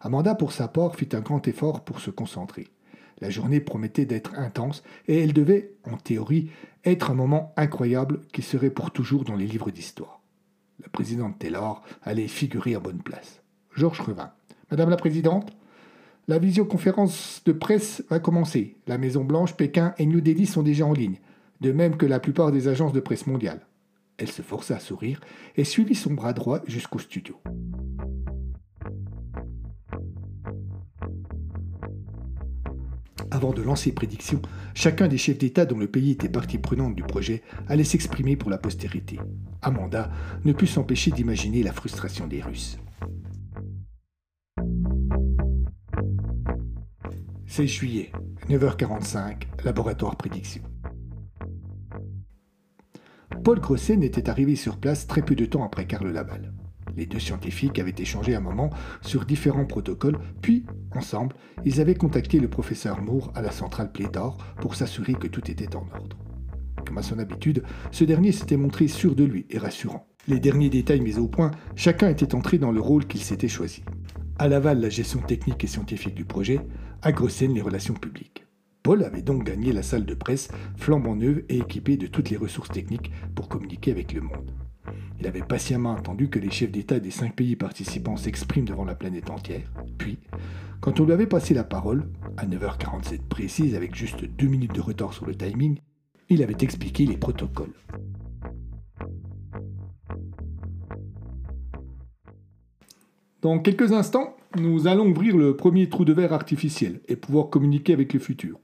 Amanda, 0.00 0.34
pour 0.34 0.52
sa 0.52 0.68
part, 0.68 0.96
fit 0.96 1.08
un 1.12 1.20
grand 1.20 1.46
effort 1.48 1.84
pour 1.84 2.00
se 2.00 2.10
concentrer. 2.10 2.68
La 3.20 3.30
journée 3.30 3.60
promettait 3.60 4.06
d'être 4.06 4.34
intense 4.38 4.82
et 5.08 5.18
elle 5.18 5.32
devait, 5.32 5.72
en 5.84 5.96
théorie, 5.96 6.50
être 6.84 7.10
un 7.10 7.14
moment 7.14 7.52
incroyable 7.56 8.20
qui 8.32 8.42
serait 8.42 8.70
pour 8.70 8.90
toujours 8.90 9.24
dans 9.24 9.36
les 9.36 9.46
livres 9.46 9.70
d'histoire. 9.70 10.20
La 10.82 10.88
présidente 10.88 11.38
Taylor 11.38 11.82
allait 12.02 12.28
figurer 12.28 12.74
à 12.74 12.80
bonne 12.80 13.02
place. 13.02 13.42
Georges 13.74 14.00
revint. 14.00 14.32
Madame 14.70 14.90
la 14.90 14.96
présidente, 14.96 15.52
la 16.26 16.38
visioconférence 16.38 17.42
de 17.44 17.52
presse 17.52 18.02
va 18.10 18.18
commencer. 18.18 18.76
La 18.86 18.98
Maison-Blanche, 18.98 19.54
Pékin 19.54 19.94
et 19.98 20.06
New 20.06 20.20
Delhi 20.20 20.46
sont 20.46 20.62
déjà 20.62 20.86
en 20.86 20.92
ligne, 20.92 21.18
de 21.60 21.72
même 21.72 21.96
que 21.96 22.06
la 22.06 22.20
plupart 22.20 22.50
des 22.50 22.68
agences 22.68 22.92
de 22.92 23.00
presse 23.00 23.26
mondiales. 23.26 23.66
Elle 24.18 24.30
se 24.30 24.42
força 24.42 24.76
à 24.76 24.80
sourire 24.80 25.20
et 25.56 25.64
suivit 25.64 25.94
son 25.94 26.14
bras 26.14 26.32
droit 26.32 26.60
jusqu'au 26.66 26.98
studio. 26.98 27.40
Avant 33.30 33.52
de 33.52 33.62
lancer 33.62 33.90
prédictions, 33.90 34.40
chacun 34.74 35.08
des 35.08 35.18
chefs 35.18 35.38
d'État 35.38 35.66
dont 35.66 35.78
le 35.78 35.88
pays 35.88 36.12
était 36.12 36.28
partie 36.28 36.58
prenante 36.58 36.94
du 36.94 37.02
projet 37.02 37.42
allait 37.66 37.82
s'exprimer 37.82 38.36
pour 38.36 38.48
la 38.48 38.58
postérité. 38.58 39.18
Amanda 39.60 40.10
ne 40.44 40.52
put 40.52 40.68
s'empêcher 40.68 41.10
d'imaginer 41.10 41.64
la 41.64 41.72
frustration 41.72 42.28
des 42.28 42.40
Russes. 42.40 42.78
16 47.46 47.66
juillet, 47.68 48.12
9h45, 48.48 49.42
laboratoire 49.64 50.16
prédiction. 50.16 50.62
Paul 53.44 53.60
Grosset 53.60 53.98
n'était 53.98 54.30
arrivé 54.30 54.56
sur 54.56 54.78
place 54.78 55.06
très 55.06 55.20
peu 55.20 55.34
de 55.34 55.44
temps 55.44 55.64
après 55.64 55.86
Karl 55.86 56.08
Laval. 56.08 56.54
Les 56.96 57.04
deux 57.04 57.18
scientifiques 57.18 57.78
avaient 57.78 57.94
échangé 57.98 58.34
un 58.34 58.40
moment 58.40 58.70
sur 59.02 59.26
différents 59.26 59.66
protocoles, 59.66 60.18
puis, 60.40 60.64
ensemble, 60.92 61.36
ils 61.62 61.78
avaient 61.78 61.94
contacté 61.94 62.40
le 62.40 62.48
professeur 62.48 63.02
Moore 63.02 63.32
à 63.34 63.42
la 63.42 63.50
centrale 63.50 63.92
Pléthore 63.92 64.38
pour 64.62 64.74
s'assurer 64.76 65.12
que 65.12 65.26
tout 65.26 65.50
était 65.50 65.76
en 65.76 65.86
ordre. 65.94 66.16
Comme 66.86 66.96
à 66.96 67.02
son 67.02 67.18
habitude, 67.18 67.64
ce 67.90 68.04
dernier 68.04 68.32
s'était 68.32 68.56
montré 68.56 68.88
sûr 68.88 69.14
de 69.14 69.24
lui 69.24 69.44
et 69.50 69.58
rassurant. 69.58 70.06
Les 70.26 70.40
derniers 70.40 70.70
détails 70.70 71.02
mis 71.02 71.18
au 71.18 71.28
point, 71.28 71.50
chacun 71.76 72.08
était 72.08 72.34
entré 72.34 72.56
dans 72.56 72.72
le 72.72 72.80
rôle 72.80 73.06
qu'il 73.06 73.20
s'était 73.20 73.46
choisi. 73.46 73.84
À 74.38 74.48
Laval, 74.48 74.80
la 74.80 74.88
gestion 74.88 75.20
technique 75.20 75.62
et 75.64 75.68
scientifique 75.68 76.14
du 76.14 76.24
projet, 76.24 76.60
à 77.02 77.12
Grossen, 77.12 77.52
les 77.52 77.60
relations 77.60 77.92
publiques. 77.92 78.43
Paul 78.84 79.02
avait 79.02 79.22
donc 79.22 79.44
gagné 79.44 79.72
la 79.72 79.82
salle 79.82 80.04
de 80.04 80.12
presse 80.12 80.48
flambant 80.76 81.16
neuve 81.16 81.42
et 81.48 81.56
équipée 81.56 81.96
de 81.96 82.06
toutes 82.06 82.28
les 82.28 82.36
ressources 82.36 82.68
techniques 82.68 83.10
pour 83.34 83.48
communiquer 83.48 83.90
avec 83.90 84.12
le 84.12 84.20
monde. 84.20 84.50
Il 85.18 85.26
avait 85.26 85.40
patiemment 85.40 85.96
attendu 85.96 86.28
que 86.28 86.38
les 86.38 86.50
chefs 86.50 86.70
d'État 86.70 87.00
des 87.00 87.10
cinq 87.10 87.34
pays 87.34 87.56
participants 87.56 88.18
s'expriment 88.18 88.66
devant 88.66 88.84
la 88.84 88.94
planète 88.94 89.30
entière. 89.30 89.72
Puis, 89.96 90.18
quand 90.82 91.00
on 91.00 91.06
lui 91.06 91.14
avait 91.14 91.26
passé 91.26 91.54
la 91.54 91.64
parole, 91.64 92.10
à 92.36 92.44
9h47 92.44 93.22
précise, 93.26 93.74
avec 93.74 93.94
juste 93.94 94.26
deux 94.26 94.48
minutes 94.48 94.74
de 94.74 94.82
retard 94.82 95.14
sur 95.14 95.24
le 95.24 95.34
timing, 95.34 95.78
il 96.28 96.42
avait 96.42 96.52
expliqué 96.60 97.06
les 97.06 97.16
protocoles. 97.16 97.72
Dans 103.40 103.58
quelques 103.60 103.92
instants, 103.92 104.36
nous 104.58 104.88
allons 104.88 105.08
ouvrir 105.08 105.38
le 105.38 105.56
premier 105.56 105.88
trou 105.88 106.04
de 106.04 106.12
verre 106.12 106.34
artificiel 106.34 107.00
et 107.08 107.16
pouvoir 107.16 107.48
communiquer 107.48 107.94
avec 107.94 108.12
le 108.12 108.20
futur. 108.20 108.58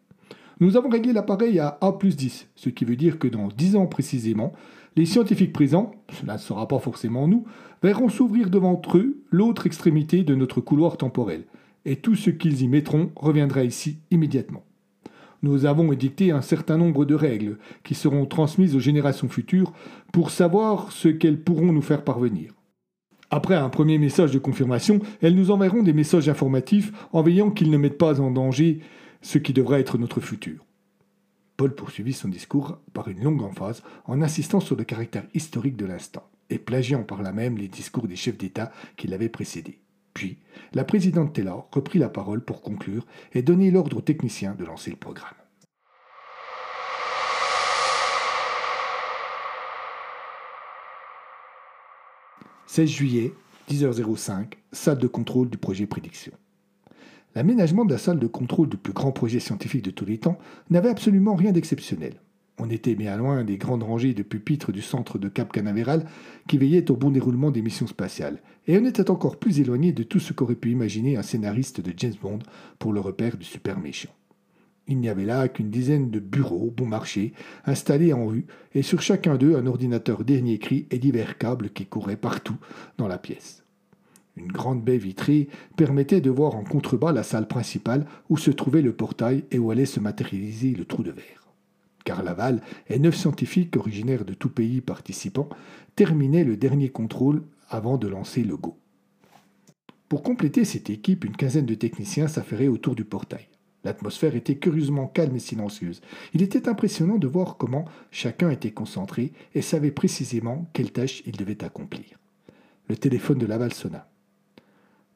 Nous 0.60 0.76
avons 0.76 0.90
réglé 0.90 1.14
l'appareil 1.14 1.58
à 1.58 1.78
A 1.80 1.92
plus 1.92 2.16
10, 2.16 2.48
ce 2.54 2.68
qui 2.68 2.84
veut 2.84 2.96
dire 2.96 3.18
que 3.18 3.28
dans 3.28 3.48
10 3.48 3.76
ans 3.76 3.86
précisément, 3.86 4.52
les 4.94 5.06
scientifiques 5.06 5.54
présents, 5.54 5.92
cela 6.12 6.34
ne 6.34 6.38
sera 6.38 6.68
pas 6.68 6.78
forcément 6.78 7.26
nous, 7.26 7.46
verront 7.82 8.10
s'ouvrir 8.10 8.50
devant 8.50 8.80
eux 8.94 9.22
l'autre 9.30 9.66
extrémité 9.66 10.22
de 10.22 10.34
notre 10.34 10.60
couloir 10.60 10.98
temporel, 10.98 11.44
et 11.86 11.96
tout 11.96 12.14
ce 12.14 12.28
qu'ils 12.28 12.60
y 12.60 12.68
mettront 12.68 13.10
reviendra 13.16 13.64
ici 13.64 14.00
immédiatement. 14.10 14.62
Nous 15.42 15.64
avons 15.64 15.92
édicté 15.92 16.30
un 16.30 16.42
certain 16.42 16.76
nombre 16.76 17.06
de 17.06 17.14
règles 17.14 17.56
qui 17.82 17.94
seront 17.94 18.26
transmises 18.26 18.76
aux 18.76 18.80
générations 18.80 19.30
futures 19.30 19.72
pour 20.12 20.30
savoir 20.30 20.92
ce 20.92 21.08
qu'elles 21.08 21.40
pourront 21.40 21.72
nous 21.72 21.80
faire 21.80 22.04
parvenir. 22.04 22.52
Après 23.30 23.54
un 23.54 23.70
premier 23.70 23.96
message 23.96 24.32
de 24.32 24.38
confirmation, 24.38 24.98
elles 25.22 25.36
nous 25.36 25.50
enverront 25.50 25.82
des 25.82 25.94
messages 25.94 26.28
informatifs 26.28 26.92
en 27.12 27.22
veillant 27.22 27.50
qu'ils 27.50 27.70
ne 27.70 27.78
mettent 27.78 27.96
pas 27.96 28.20
en 28.20 28.30
danger 28.30 28.80
ce 29.22 29.38
qui 29.38 29.52
devra 29.52 29.78
être 29.78 29.98
notre 29.98 30.20
futur. 30.20 30.64
Paul 31.56 31.74
poursuivit 31.74 32.14
son 32.14 32.28
discours 32.28 32.78
par 32.94 33.08
une 33.08 33.22
longue 33.22 33.42
emphase 33.42 33.82
en 34.06 34.22
insistant 34.22 34.60
sur 34.60 34.76
le 34.76 34.84
caractère 34.84 35.26
historique 35.34 35.76
de 35.76 35.84
l'instant, 35.84 36.26
et 36.48 36.58
plagiant 36.58 37.02
par 37.02 37.22
là 37.22 37.32
même 37.32 37.58
les 37.58 37.68
discours 37.68 38.08
des 38.08 38.16
chefs 38.16 38.38
d'État 38.38 38.72
qui 38.96 39.08
l'avaient 39.08 39.28
précédé. 39.28 39.78
Puis, 40.14 40.38
la 40.72 40.84
présidente 40.84 41.34
Taylor 41.34 41.68
reprit 41.70 41.98
la 41.98 42.08
parole 42.08 42.44
pour 42.44 42.62
conclure 42.62 43.06
et 43.32 43.42
donner 43.42 43.70
l'ordre 43.70 43.98
aux 43.98 44.02
techniciens 44.02 44.54
de 44.54 44.64
lancer 44.64 44.90
le 44.90 44.96
programme. 44.96 45.34
«16 52.66 52.88
juillet, 52.88 53.34
10h05, 53.68 54.54
salle 54.72 54.98
de 54.98 55.08
contrôle 55.08 55.50
du 55.50 55.58
projet 55.58 55.86
Prédiction. 55.86 56.32
L'aménagement 57.36 57.84
de 57.84 57.92
la 57.92 57.98
salle 57.98 58.18
de 58.18 58.26
contrôle 58.26 58.68
du 58.68 58.76
plus 58.76 58.92
grand 58.92 59.12
projet 59.12 59.38
scientifique 59.38 59.84
de 59.84 59.92
tous 59.92 60.04
les 60.04 60.18
temps 60.18 60.38
n'avait 60.68 60.88
absolument 60.88 61.36
rien 61.36 61.52
d'exceptionnel. 61.52 62.14
On 62.58 62.68
était 62.68 62.96
bien 62.96 63.16
loin 63.16 63.44
des 63.44 63.56
grandes 63.56 63.84
rangées 63.84 64.14
de 64.14 64.22
pupitres 64.22 64.72
du 64.72 64.82
centre 64.82 65.16
de 65.16 65.28
Cap 65.28 65.52
Canaveral 65.52 66.04
qui 66.48 66.58
veillaient 66.58 66.90
au 66.90 66.96
bon 66.96 67.10
déroulement 67.10 67.50
des 67.50 67.62
missions 67.62 67.86
spatiales, 67.86 68.42
et 68.66 68.76
on 68.78 68.84
était 68.84 69.10
encore 69.10 69.38
plus 69.38 69.60
éloigné 69.60 69.92
de 69.92 70.02
tout 70.02 70.18
ce 70.18 70.32
qu'aurait 70.32 70.56
pu 70.56 70.70
imaginer 70.70 71.16
un 71.16 71.22
scénariste 71.22 71.80
de 71.80 71.94
James 71.96 72.14
Bond 72.20 72.40
pour 72.78 72.92
le 72.92 73.00
repère 73.00 73.36
du 73.36 73.44
super 73.44 73.78
méchant. 73.78 74.10
Il 74.88 74.98
n'y 74.98 75.08
avait 75.08 75.24
là 75.24 75.48
qu'une 75.48 75.70
dizaine 75.70 76.10
de 76.10 76.18
bureaux 76.18 76.74
bon 76.76 76.84
marché 76.84 77.32
installés 77.64 78.12
en 78.12 78.26
rue, 78.26 78.44
et 78.74 78.82
sur 78.82 79.00
chacun 79.00 79.36
d'eux 79.36 79.56
un 79.56 79.66
ordinateur 79.66 80.24
dernier 80.24 80.58
cri 80.58 80.86
et 80.90 80.98
divers 80.98 81.38
câbles 81.38 81.70
qui 81.70 81.86
couraient 81.86 82.16
partout 82.16 82.56
dans 82.98 83.08
la 83.08 83.18
pièce. 83.18 83.64
Une 84.40 84.52
grande 84.52 84.82
baie 84.82 84.96
vitrée 84.96 85.48
permettait 85.76 86.22
de 86.22 86.30
voir 86.30 86.54
en 86.54 86.64
contrebas 86.64 87.12
la 87.12 87.22
salle 87.22 87.46
principale 87.46 88.06
où 88.30 88.38
se 88.38 88.50
trouvait 88.50 88.80
le 88.80 88.94
portail 88.94 89.44
et 89.50 89.58
où 89.58 89.70
allait 89.70 89.84
se 89.84 90.00
matérialiser 90.00 90.70
le 90.70 90.86
trou 90.86 91.02
de 91.02 91.10
verre. 91.10 91.52
Car 92.06 92.22
Laval 92.22 92.62
et 92.88 92.98
neuf 92.98 93.16
scientifiques 93.16 93.76
originaires 93.76 94.24
de 94.24 94.32
tout 94.32 94.48
pays 94.48 94.80
participants 94.80 95.50
terminaient 95.94 96.44
le 96.44 96.56
dernier 96.56 96.88
contrôle 96.88 97.42
avant 97.68 97.98
de 97.98 98.08
lancer 98.08 98.42
le 98.42 98.56
go. 98.56 98.78
Pour 100.08 100.22
compléter 100.22 100.64
cette 100.64 100.88
équipe, 100.88 101.26
une 101.26 101.36
quinzaine 101.36 101.66
de 101.66 101.74
techniciens 101.74 102.26
s'affairaient 102.26 102.68
autour 102.68 102.94
du 102.94 103.04
portail. 103.04 103.46
L'atmosphère 103.84 104.34
était 104.36 104.56
curieusement 104.56 105.06
calme 105.06 105.36
et 105.36 105.40
silencieuse. 105.40 106.00
Il 106.32 106.40
était 106.40 106.66
impressionnant 106.66 107.18
de 107.18 107.28
voir 107.28 107.58
comment 107.58 107.84
chacun 108.10 108.48
était 108.48 108.70
concentré 108.70 109.32
et 109.54 109.60
savait 109.60 109.90
précisément 109.90 110.66
quelle 110.72 110.92
tâche 110.92 111.22
il 111.26 111.36
devait 111.36 111.62
accomplir. 111.62 112.18
Le 112.88 112.96
téléphone 112.96 113.38
de 113.38 113.46
Laval 113.46 113.74
sonna. 113.74 114.10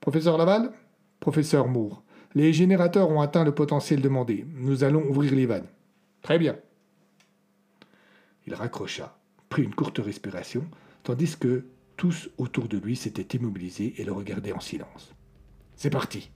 Professeur 0.04 0.36
Laval? 0.36 0.70
Professeur 1.18 1.66
Moore. 1.66 2.02
Les 2.34 2.52
générateurs 2.52 3.08
ont 3.08 3.22
atteint 3.22 3.42
le 3.42 3.54
potentiel 3.54 4.02
demandé. 4.02 4.44
Nous 4.54 4.84
allons 4.84 5.02
ouvrir 5.02 5.34
les 5.34 5.46
vannes. 5.46 5.68
Très 6.20 6.38
bien. 6.38 6.56
Il 8.46 8.52
raccrocha, 8.52 9.16
prit 9.48 9.62
une 9.62 9.74
courte 9.74 10.00
respiration, 10.04 10.66
tandis 11.04 11.38
que 11.38 11.64
tous 11.96 12.28
autour 12.36 12.68
de 12.68 12.76
lui 12.76 12.96
s'étaient 12.96 13.34
immobilisés 13.34 13.94
et 13.96 14.04
le 14.04 14.12
regardaient 14.12 14.52
en 14.52 14.60
silence. 14.60 15.14
C'est 15.74 15.88
parti. 15.88 16.30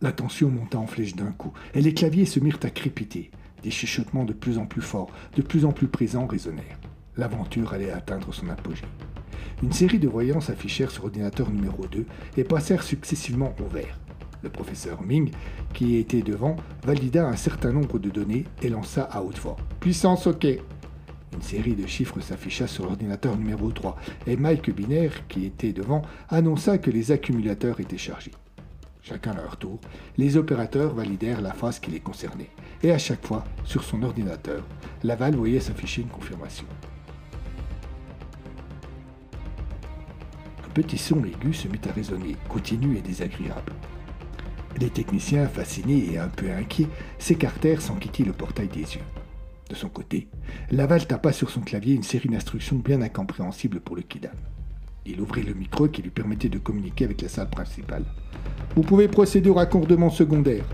La 0.00 0.10
tension 0.10 0.50
monta 0.50 0.80
en 0.80 0.88
flèche 0.88 1.14
d'un 1.14 1.30
coup, 1.30 1.52
et 1.72 1.82
les 1.82 1.94
claviers 1.94 2.26
se 2.26 2.40
mirent 2.40 2.58
à 2.64 2.70
crépiter. 2.70 3.30
Des 3.62 3.70
chuchotements 3.70 4.24
de 4.24 4.32
plus 4.32 4.58
en 4.58 4.66
plus 4.66 4.82
forts, 4.82 5.12
de 5.36 5.42
plus 5.42 5.64
en 5.64 5.70
plus 5.70 5.86
présents 5.86 6.26
résonnèrent. 6.26 6.80
L'aventure 7.16 7.74
allait 7.74 7.92
atteindre 7.92 8.34
son 8.34 8.48
apogée. 8.48 8.82
Une 9.62 9.72
série 9.72 9.98
de 9.98 10.08
voyants 10.08 10.40
s'affichèrent 10.40 10.90
sur 10.90 11.04
l'ordinateur 11.04 11.50
numéro 11.50 11.86
2 11.86 12.06
et 12.36 12.44
passèrent 12.44 12.82
successivement 12.82 13.54
au 13.64 13.68
vert. 13.68 13.98
Le 14.42 14.50
professeur 14.50 15.02
Ming, 15.02 15.30
qui 15.72 15.96
était 15.96 16.22
devant, 16.22 16.56
valida 16.84 17.26
un 17.26 17.36
certain 17.36 17.72
nombre 17.72 17.98
de 17.98 18.10
données 18.10 18.44
et 18.62 18.68
lança 18.68 19.02
à 19.04 19.22
haute 19.22 19.38
voix 19.38 19.56
Puissance 19.80 20.26
OK. 20.26 20.46
Une 21.34 21.42
série 21.42 21.74
de 21.74 21.86
chiffres 21.86 22.20
s'afficha 22.20 22.66
sur 22.66 22.84
l'ordinateur 22.84 23.36
numéro 23.36 23.70
3 23.72 23.96
et 24.26 24.36
Mike 24.36 24.70
Binaire, 24.70 25.26
qui 25.26 25.46
était 25.46 25.72
devant, 25.72 26.02
annonça 26.28 26.78
que 26.78 26.90
les 26.90 27.10
accumulateurs 27.10 27.80
étaient 27.80 27.98
chargés. 27.98 28.32
Chacun 29.02 29.32
à 29.32 29.42
leur 29.42 29.56
tour, 29.56 29.80
les 30.16 30.36
opérateurs 30.36 30.94
validèrent 30.94 31.42
la 31.42 31.52
phase 31.52 31.78
qui 31.78 31.90
les 31.90 32.00
concernait. 32.00 32.50
Et 32.82 32.90
à 32.90 32.98
chaque 32.98 33.26
fois, 33.26 33.44
sur 33.64 33.82
son 33.82 34.02
ordinateur, 34.02 34.62
Laval 35.02 35.36
voyait 35.36 35.60
s'afficher 35.60 36.02
une 36.02 36.08
confirmation. 36.08 36.66
Petit 40.74 40.98
son 40.98 41.24
aigu 41.24 41.54
se 41.54 41.68
mit 41.68 41.80
à 41.88 41.92
résonner, 41.92 42.36
continu 42.48 42.98
et 42.98 43.00
désagréable. 43.00 43.72
Les 44.80 44.90
techniciens, 44.90 45.46
fascinés 45.46 46.12
et 46.12 46.18
un 46.18 46.28
peu 46.28 46.50
inquiets, 46.50 46.88
s'écartèrent 47.18 47.80
sans 47.80 47.94
quitter 47.94 48.24
le 48.24 48.32
portail 48.32 48.66
des 48.66 48.80
yeux. 48.80 49.04
De 49.70 49.76
son 49.76 49.88
côté, 49.88 50.28
Laval 50.72 51.06
tapa 51.06 51.32
sur 51.32 51.48
son 51.48 51.60
clavier 51.60 51.94
une 51.94 52.02
série 52.02 52.28
d'instructions 52.28 52.76
bien 52.76 53.00
incompréhensibles 53.00 53.80
pour 53.80 53.94
le 53.94 54.02
Kidam. 54.02 54.34
Il 55.06 55.20
ouvrit 55.20 55.44
le 55.44 55.54
micro 55.54 55.86
qui 55.86 56.02
lui 56.02 56.10
permettait 56.10 56.48
de 56.48 56.58
communiquer 56.58 57.04
avec 57.04 57.22
la 57.22 57.28
salle 57.28 57.50
principale. 57.50 58.04
Vous 58.74 58.82
pouvez 58.82 59.06
procéder 59.06 59.50
au 59.50 59.54
raccordement 59.54 60.10
secondaire. 60.10 60.64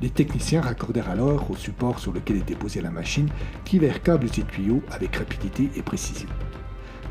Les 0.00 0.10
techniciens 0.10 0.62
raccordèrent 0.62 1.10
alors 1.10 1.50
au 1.50 1.56
support 1.56 1.98
sur 1.98 2.12
lequel 2.12 2.38
était 2.38 2.56
posée 2.56 2.80
la 2.80 2.90
machine 2.90 3.28
divers 3.64 4.02
câbles 4.02 4.26
et 4.26 4.42
tuyaux 4.42 4.82
avec 4.90 5.16
rapidité 5.16 5.70
et 5.76 5.82
précision. 5.82 6.28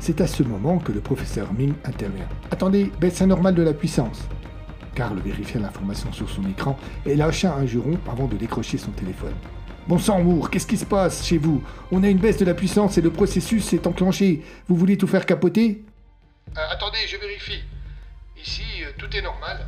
C'est 0.06 0.20
à 0.20 0.26
ce 0.26 0.42
moment 0.42 0.80
que 0.80 0.92
le 0.92 1.00
professeur 1.00 1.54
Ming 1.54 1.72
intervient. 1.82 2.28
Attendez, 2.50 2.92
baisse 3.00 3.22
anormale 3.22 3.54
de 3.54 3.62
la 3.62 3.72
puissance. 3.72 4.28
Karl 4.94 5.18
vérifia 5.18 5.58
l'information 5.58 6.12
sur 6.12 6.28
son 6.28 6.46
écran 6.46 6.76
et 7.06 7.16
lâcha 7.16 7.54
un 7.54 7.64
juron 7.64 7.98
avant 8.12 8.26
de 8.26 8.36
décrocher 8.36 8.76
son 8.76 8.90
téléphone. 8.90 9.32
Bon 9.88 9.98
sang, 9.98 10.22
Moore, 10.22 10.50
qu'est-ce 10.50 10.66
qui 10.66 10.76
se 10.76 10.84
passe 10.84 11.24
chez 11.24 11.38
vous? 11.38 11.62
On 11.90 12.04
a 12.04 12.10
une 12.10 12.18
baisse 12.18 12.36
de 12.36 12.44
la 12.44 12.52
puissance 12.52 12.98
et 12.98 13.00
le 13.00 13.08
processus 13.08 13.64
s'est 13.64 13.86
enclenché. 13.86 14.42
Vous 14.68 14.76
voulez 14.76 14.98
tout 14.98 15.06
faire 15.06 15.24
capoter? 15.24 15.82
Euh, 16.54 16.60
attendez, 16.70 16.98
je 17.08 17.16
vérifie. 17.16 17.62
Ici, 18.36 18.62
euh, 18.82 18.90
tout 18.98 19.08
est 19.16 19.22
normal. 19.22 19.66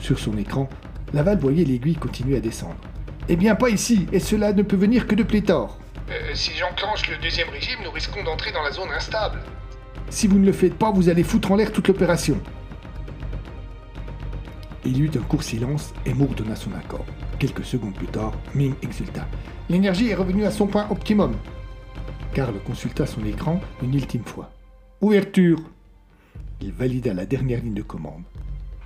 Sur 0.00 0.18
son 0.18 0.38
écran, 0.38 0.66
Laval 1.12 1.38
voyait 1.38 1.66
l'aiguille 1.66 1.96
continuer 1.96 2.38
à 2.38 2.40
descendre. 2.40 2.80
Eh 3.28 3.36
bien, 3.36 3.54
pas 3.54 3.68
ici, 3.68 4.06
et 4.12 4.18
cela 4.18 4.54
ne 4.54 4.62
peut 4.62 4.76
venir 4.76 5.06
que 5.06 5.14
de 5.14 5.24
pléthore. 5.24 5.78
Euh, 6.10 6.34
si 6.34 6.52
j'enclenche 6.54 7.08
le 7.08 7.16
deuxième 7.18 7.48
régime, 7.48 7.78
nous 7.84 7.90
risquons 7.90 8.22
d'entrer 8.24 8.52
dans 8.52 8.62
la 8.62 8.72
zone 8.72 8.90
instable. 8.90 9.40
Si 10.10 10.26
vous 10.26 10.38
ne 10.38 10.46
le 10.46 10.52
faites 10.52 10.74
pas, 10.74 10.90
vous 10.90 11.08
allez 11.08 11.22
foutre 11.22 11.52
en 11.52 11.56
l'air 11.56 11.72
toute 11.72 11.88
l'opération. 11.88 12.38
Il 14.84 14.96
y 14.96 15.02
eut 15.02 15.10
un 15.14 15.22
court 15.22 15.42
silence 15.42 15.94
et 16.04 16.12
Moore 16.12 16.34
donna 16.34 16.56
son 16.56 16.72
accord. 16.74 17.06
Quelques 17.38 17.64
secondes 17.64 17.94
plus 17.94 18.08
tard, 18.08 18.32
Ming 18.54 18.74
exulta. 18.82 19.26
L'énergie 19.68 20.10
est 20.10 20.14
revenue 20.14 20.44
à 20.44 20.50
son 20.50 20.66
point 20.66 20.86
optimum. 20.90 21.36
Karl 22.34 22.54
consulta 22.64 23.06
son 23.06 23.24
écran 23.24 23.60
une 23.82 23.94
ultime 23.94 24.24
fois. 24.24 24.50
Ouverture 25.00 25.58
Il 26.60 26.72
valida 26.72 27.14
la 27.14 27.26
dernière 27.26 27.60
ligne 27.60 27.74
de 27.74 27.82
commande. 27.82 28.24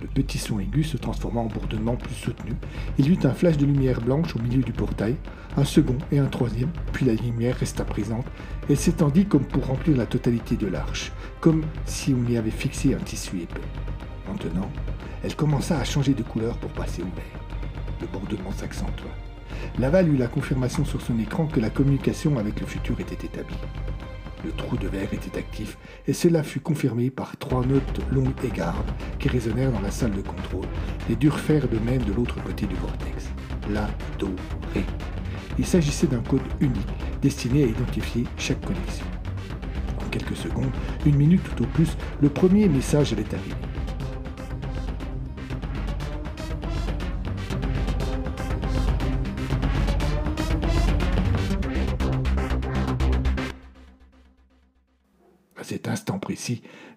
Le 0.01 0.07
petit 0.07 0.37
son 0.37 0.59
aigu 0.59 0.83
se 0.83 0.97
transforma 0.97 1.41
en 1.41 1.47
bourdonnement 1.47 1.95
plus 1.95 2.13
soutenu. 2.13 2.53
Il 2.99 3.07
y 3.07 3.13
eut 3.13 3.25
un 3.25 3.33
flash 3.33 3.57
de 3.57 3.65
lumière 3.65 3.99
blanche 3.99 4.35
au 4.35 4.39
milieu 4.39 4.61
du 4.61 4.71
portail, 4.71 5.15
un 5.55 5.65
second 5.65 5.97
et 6.11 6.19
un 6.19 6.27
troisième, 6.27 6.71
puis 6.93 7.05
la 7.05 7.13
lumière 7.13 7.57
resta 7.57 7.83
présente 7.83 8.27
et 8.69 8.75
s'étendit 8.75 9.25
comme 9.25 9.45
pour 9.45 9.65
remplir 9.65 9.97
la 9.97 10.05
totalité 10.05 10.55
de 10.55 10.67
l'arche, 10.67 11.11
comme 11.39 11.63
si 11.85 12.13
on 12.13 12.29
y 12.29 12.37
avait 12.37 12.51
fixé 12.51 12.93
un 12.93 12.99
tissu 12.99 13.37
épais. 13.37 13.61
Maintenant, 14.27 14.69
elle 15.23 15.35
commença 15.35 15.79
à 15.79 15.83
changer 15.83 16.13
de 16.13 16.23
couleur 16.23 16.57
pour 16.57 16.71
passer 16.71 17.01
au 17.01 17.05
vert. 17.05 17.41
Le 18.01 18.07
bourdonnement 18.07 18.51
s'accentua. 18.51 19.09
Laval 19.79 20.09
eut 20.09 20.17
la 20.17 20.27
confirmation 20.27 20.85
sur 20.85 21.01
son 21.01 21.17
écran 21.17 21.47
que 21.47 21.59
la 21.59 21.71
communication 21.71 22.37
avec 22.37 22.59
le 22.59 22.67
futur 22.67 22.99
était 22.99 23.25
établie. 23.25 23.55
Le 24.47 24.53
trou 24.53 24.77
de 24.77 24.87
verre 24.87 25.13
était 25.13 25.37
actif 25.37 25.77
et 26.07 26.13
cela 26.13 26.41
fut 26.41 26.61
confirmé 26.61 27.09
par 27.09 27.35
trois 27.35 27.65
notes 27.65 27.99
longues 28.13 28.31
et 28.45 28.47
gardes 28.47 28.89
qui 29.19 29.27
résonnèrent 29.27 29.73
dans 29.73 29.81
la 29.81 29.91
salle 29.91 30.13
de 30.13 30.21
contrôle 30.21 30.65
et 31.09 31.17
durent 31.17 31.37
faire 31.37 31.67
de 31.67 31.77
même 31.79 32.01
de 32.03 32.13
l'autre 32.13 32.41
côté 32.41 32.65
du 32.65 32.75
vortex. 32.75 33.27
La, 33.69 33.89
do. 34.17 34.29
Il 35.59 35.65
s'agissait 35.65 36.07
d'un 36.07 36.21
code 36.21 36.47
unique 36.61 36.87
destiné 37.21 37.65
à 37.65 37.67
identifier 37.67 38.23
chaque 38.37 38.65
connexion. 38.65 39.05
En 39.99 40.09
quelques 40.09 40.37
secondes, 40.37 40.71
une 41.05 41.17
minute 41.17 41.43
tout 41.43 41.63
au 41.63 41.67
plus, 41.67 41.97
le 42.21 42.29
premier 42.29 42.69
message 42.69 43.11
allait 43.11 43.25
arriver. 43.33 43.66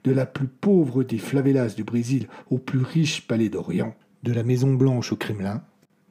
De 0.04 0.12
la 0.12 0.26
plus 0.26 0.46
pauvre 0.46 1.02
des 1.02 1.18
favelas 1.18 1.74
du 1.74 1.84
Brésil 1.84 2.28
au 2.50 2.58
plus 2.58 2.80
riche 2.80 3.26
palais 3.26 3.48
d'Orient, 3.48 3.94
de 4.22 4.32
la 4.32 4.42
Maison 4.42 4.74
Blanche 4.74 5.12
au 5.12 5.16
Kremlin, 5.16 5.62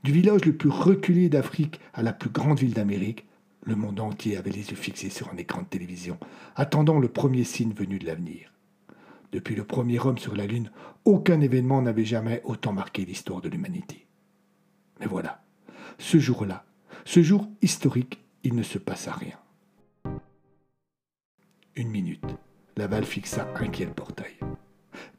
du 0.03 0.12
village 0.12 0.46
le 0.46 0.56
plus 0.56 0.70
reculé 0.70 1.29
d'Afrique 1.29 1.79
à 1.94 2.03
la 2.03 2.13
plus 2.13 2.29
grande 2.29 2.59
ville 2.59 2.74
d'Amérique, 2.74 3.25
le 3.64 3.75
monde 3.75 4.00
entier 4.00 4.38
avait 4.38 4.51
les 4.51 4.70
yeux 4.70 4.75
fixés 4.75 5.09
sur 5.09 5.31
un 5.31 5.38
écran 5.38 5.62
de 5.62 5.68
télévision, 5.68 6.18
attendant 6.55 7.00
le 7.00 7.09
premier 7.09 7.44
signe 7.44 7.74
venu 7.74 8.00
de 8.00 8.05
l'avenir. 8.05 8.53
Depuis 9.31 9.55
le 9.55 9.64
premier 9.64 10.00
homme 10.00 10.18
sur 10.18 10.35
la 10.35 10.48
Lune, 10.48 10.72
aucun 11.05 11.42
événement 11.42 11.81
n'avait 11.81 12.05
jamais 12.05 12.42
autant 12.46 12.74
marqué 12.74 13.05
l'histoire 13.05 13.42
de 13.42 13.50
l'humanité. 13.50 14.07
Mais 15.00 15.05
voilà, 15.05 15.44
ce 15.98 16.18
jour-là, 16.18 16.66
ce 17.05 17.22
jour 17.22 17.48
historique, 17.62 18.20
il 18.44 18.55
ne 18.55 18.64
se 18.64 18.77
passa 18.77 19.12
rien. 19.12 19.38
Une 21.75 21.90
minute. 21.90 22.25
Laval 22.79 23.03
fixa 23.03 23.46
inquiet 23.59 23.87
le 23.87 23.92
portail. 23.92 24.39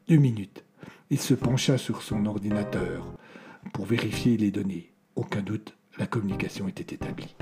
Deux 0.07 0.17
minutes. 0.17 0.65
Il 1.11 1.19
se 1.19 1.35
pencha 1.35 1.77
sur 1.77 2.01
son 2.01 2.25
ordinateur 2.25 3.13
pour 3.71 3.85
vérifier 3.85 4.35
les 4.35 4.49
données. 4.49 4.89
Aucun 5.15 5.43
doute, 5.43 5.77
la 5.99 6.07
communication 6.07 6.67
était 6.67 6.95
établie. 6.95 7.35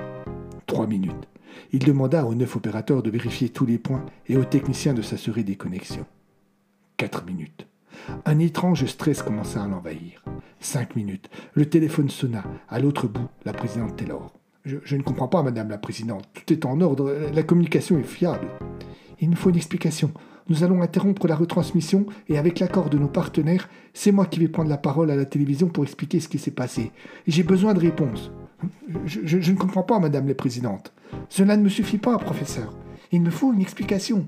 Trois 0.66 0.86
minutes. 0.86 1.26
Il 1.72 1.78
demanda 1.86 2.26
aux 2.26 2.34
neuf 2.34 2.54
opérateurs 2.54 3.02
de 3.02 3.08
vérifier 3.08 3.48
tous 3.48 3.64
les 3.64 3.78
points 3.78 4.04
et 4.26 4.36
aux 4.36 4.44
techniciens 4.44 4.92
de 4.92 5.00
s'assurer 5.00 5.42
des 5.42 5.56
connexions. 5.56 6.06
Quatre 6.98 7.24
minutes. 7.24 7.66
Un 8.26 8.40
étrange 8.40 8.84
stress 8.84 9.22
commença 9.22 9.64
à 9.64 9.68
l'envahir. 9.68 10.22
Cinq 10.58 10.96
minutes. 10.96 11.30
Le 11.54 11.66
téléphone 11.66 12.10
sonna. 12.10 12.44
À 12.68 12.78
l'autre 12.78 13.08
bout, 13.08 13.28
la 13.46 13.54
présidente 13.54 13.96
Taylor. 13.96 14.34
Je, 14.66 14.76
je 14.84 14.96
ne 14.96 15.02
comprends 15.02 15.28
pas, 15.28 15.42
madame 15.42 15.70
la 15.70 15.78
présidente. 15.78 16.28
Tout 16.34 16.52
est 16.52 16.66
en 16.66 16.82
ordre. 16.82 17.10
La 17.32 17.42
communication 17.42 17.98
est 17.98 18.02
fiable. 18.02 18.48
Il 19.20 19.30
nous 19.30 19.36
faut 19.36 19.50
une 19.50 19.56
explication. 19.56 20.12
Nous 20.48 20.64
allons 20.64 20.82
interrompre 20.82 21.28
la 21.28 21.36
retransmission 21.36 22.06
et 22.28 22.38
avec 22.38 22.58
l'accord 22.58 22.90
de 22.90 22.98
nos 22.98 23.08
partenaires, 23.08 23.68
c'est 23.94 24.12
moi 24.12 24.26
qui 24.26 24.40
vais 24.40 24.48
prendre 24.48 24.70
la 24.70 24.78
parole 24.78 25.10
à 25.10 25.16
la 25.16 25.24
télévision 25.24 25.68
pour 25.68 25.84
expliquer 25.84 26.20
ce 26.20 26.28
qui 26.28 26.38
s'est 26.38 26.50
passé. 26.50 26.90
J'ai 27.26 27.42
besoin 27.42 27.74
de 27.74 27.80
réponses. 27.80 28.32
Je, 29.04 29.52
ne 29.52 29.56
comprends 29.56 29.82
pas, 29.82 30.00
Madame 30.00 30.26
la 30.26 30.34
Présidente. 30.34 30.92
Cela 31.28 31.56
ne 31.56 31.62
me 31.62 31.68
suffit 31.68 31.98
pas, 31.98 32.18
professeur. 32.18 32.74
Il 33.12 33.22
me 33.22 33.30
faut 33.30 33.52
une 33.52 33.60
explication. 33.60 34.26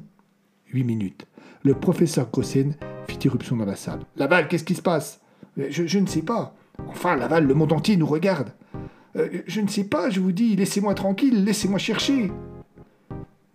Huit 0.72 0.85
minutes. 0.85 1.26
Le 1.64 1.74
professeur 1.74 2.31
Gossen 2.31 2.74
fit 3.09 3.18
irruption 3.24 3.57
dans 3.57 3.64
la 3.64 3.76
salle. 3.76 4.00
Laval, 4.16 4.48
qu'est-ce 4.48 4.64
qui 4.64 4.74
se 4.74 4.83
passe? 4.83 5.20
Je, 5.57 5.87
je 5.87 5.98
ne 5.98 6.07
sais 6.07 6.22
pas. 6.22 6.55
Enfin, 6.88 7.16
Laval, 7.16 7.46
le 7.46 7.55
monde 7.55 7.72
entier 7.72 7.96
nous 7.96 8.07
regarde. 8.07 8.52
Euh, 9.16 9.42
je 9.46 9.61
ne 9.61 9.68
sais 9.68 9.85
pas, 9.85 10.09
je 10.09 10.20
vous 10.20 10.33
dis, 10.33 10.57
laissez-moi 10.57 10.94
tranquille, 10.94 11.44
laissez-moi 11.44 11.78
chercher. 11.78 12.31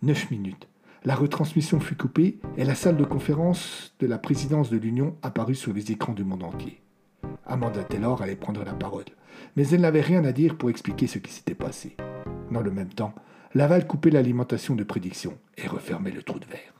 Neuf 0.03 0.29
minutes. 0.29 0.67
La 1.05 1.15
retransmission 1.15 1.79
fut 1.79 1.95
coupée 1.95 2.39
et 2.57 2.65
la 2.65 2.75
salle 2.75 2.97
de 2.97 3.05
conférence 3.05 3.95
de 3.99 4.07
la 4.07 4.17
présidence 4.17 4.69
de 4.69 4.77
l'Union 4.77 5.15
apparut 5.21 5.55
sur 5.55 5.73
les 5.73 5.91
écrans 5.91 6.13
du 6.13 6.23
monde 6.23 6.43
entier. 6.43 6.81
Amanda 7.45 7.83
Taylor 7.83 8.21
allait 8.21 8.35
prendre 8.35 8.63
la 8.63 8.73
parole, 8.73 9.05
mais 9.55 9.67
elle 9.69 9.81
n'avait 9.81 10.01
rien 10.01 10.25
à 10.25 10.31
dire 10.31 10.57
pour 10.57 10.69
expliquer 10.69 11.07
ce 11.07 11.19
qui 11.19 11.31
s'était 11.31 11.55
passé. 11.55 11.95
Dans 12.51 12.61
le 12.61 12.71
même 12.71 12.89
temps, 12.89 13.13
Laval 13.53 13.87
coupait 13.87 14.09
l'alimentation 14.09 14.75
de 14.75 14.83
prédiction 14.83 15.37
et 15.57 15.67
refermait 15.67 16.11
le 16.11 16.23
trou 16.23 16.39
de 16.39 16.45
verre. 16.45 16.73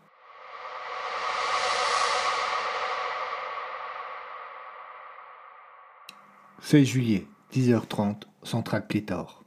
«16 6.62 6.86
juillet, 6.86 7.28
10h30, 7.54 8.24
centrale 8.44 8.86
Clétor. 8.88 9.46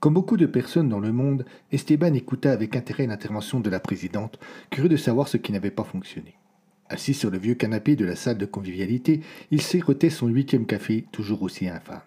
Comme 0.00 0.14
beaucoup 0.14 0.36
de 0.36 0.46
personnes 0.46 0.88
dans 0.88 1.00
le 1.00 1.12
monde, 1.12 1.46
Esteban 1.72 2.12
écouta 2.12 2.52
avec 2.52 2.76
intérêt 2.76 3.06
l'intervention 3.06 3.60
de 3.60 3.70
la 3.70 3.80
présidente, 3.80 4.38
curieux 4.70 4.90
de 4.90 4.96
savoir 4.96 5.26
ce 5.28 5.38
qui 5.38 5.52
n'avait 5.52 5.70
pas 5.70 5.84
fonctionné. 5.84 6.34
Assis 6.88 7.14
sur 7.14 7.30
le 7.30 7.38
vieux 7.38 7.54
canapé 7.54 7.96
de 7.96 8.04
la 8.04 8.14
salle 8.14 8.38
de 8.38 8.46
convivialité, 8.46 9.20
il 9.50 9.62
sirotait 9.62 10.10
son 10.10 10.28
huitième 10.28 10.66
café, 10.66 11.06
toujours 11.12 11.42
aussi 11.42 11.68
infâme. 11.68 12.02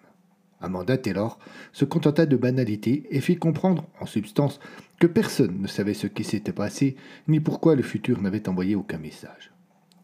Amanda 0.60 0.96
Taylor 0.98 1.38
se 1.72 1.84
contenta 1.84 2.26
de 2.26 2.36
banalité 2.36 3.06
et 3.10 3.20
fit 3.20 3.36
comprendre, 3.36 3.86
en 4.00 4.06
substance, 4.06 4.60
que 4.98 5.06
personne 5.06 5.60
ne 5.60 5.66
savait 5.66 5.94
ce 5.94 6.06
qui 6.06 6.22
s'était 6.22 6.52
passé, 6.52 6.96
ni 7.28 7.40
pourquoi 7.40 7.74
le 7.74 7.82
futur 7.82 8.20
n'avait 8.22 8.48
envoyé 8.48 8.74
aucun 8.74 8.98
message. 8.98 9.52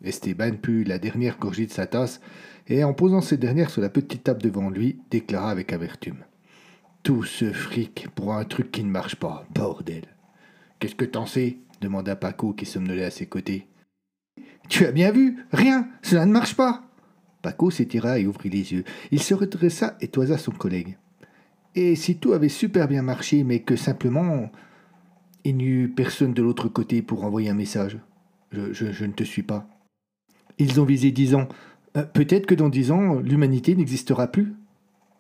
Esteban 0.03 0.57
put 0.61 0.85
la 0.85 0.99
dernière 0.99 1.39
gorgée 1.39 1.67
de 1.67 1.73
sa 1.73 1.87
tasse 1.87 2.21
et, 2.67 2.85
en 2.85 2.95
posant 2.95 3.21
cette 3.21 3.41
dernière 3.41 3.71
sur 3.71 3.83
la 3.83 3.89
petite 3.89 4.25
table 4.25 4.43
devant 4.43 4.71
lui, 4.71 4.99
déclara 5.11 5.51
avec 5.51 5.73
amertume. 5.73 6.25
Tout 7.07 7.23
ce 7.23 7.53
fric 7.53 8.09
pour 8.17 8.35
un 8.35 8.43
truc 8.45 8.73
qui 8.73 8.83
ne 8.83 8.91
marche 8.91 9.15
pas, 9.15 9.47
bordel. 9.55 10.03
Qu'est-ce 10.81 10.97
que 10.97 11.05
t'en 11.05 11.25
sais? 11.25 11.59
demanda 11.81 12.17
Paco 12.17 12.53
qui 12.53 12.67
somnolait 12.67 13.05
à 13.05 13.13
ses 13.13 13.27
côtés. 13.27 13.69
Tu 14.69 14.85
as 14.87 14.91
bien 14.91 15.13
vu 15.13 15.39
Rien 15.53 15.89
Cela 16.03 16.27
ne 16.27 16.33
marche 16.33 16.57
pas 16.57 16.83
Paco 17.43 17.71
s'étira 17.71 18.19
et 18.19 18.27
ouvrit 18.27 18.51
les 18.51 18.73
yeux. 18.73 18.83
Il 19.13 19.23
se 19.23 19.35
redressa 19.35 19.97
et 20.01 20.09
toisa 20.09 20.37
son 20.37 20.51
collègue. 20.51 20.99
Et 21.77 21.95
si 21.95 22.17
tout 22.17 22.33
avait 22.33 22.49
super 22.49 22.89
bien 22.89 23.03
marché, 23.03 23.45
mais 23.45 23.61
que 23.61 23.77
simplement 23.77 24.51
il 25.45 25.59
n'y 25.59 25.65
eut 25.67 25.89
personne 25.89 26.35
de 26.35 26.43
l'autre 26.43 26.69
côté 26.69 27.03
pour 27.03 27.23
envoyer 27.23 27.51
un 27.51 27.55
message 27.55 28.01
je, 28.51 29.05
ne 29.05 29.13
te 29.13 29.23
suis 29.23 29.45
pas. 29.45 29.69
Ils 30.59 30.81
ont 30.81 30.85
visé 30.85 31.13
dix 31.13 31.37
ans. 31.37 31.47
Euh, 31.97 32.03
Peut-être 32.03 32.47
que 32.47 32.57
dans 32.57 32.69
dix 32.69 32.91
ans, 32.91 33.21
l'humanité 33.21 33.77
n'existera 33.77 34.27
plus 34.27 34.57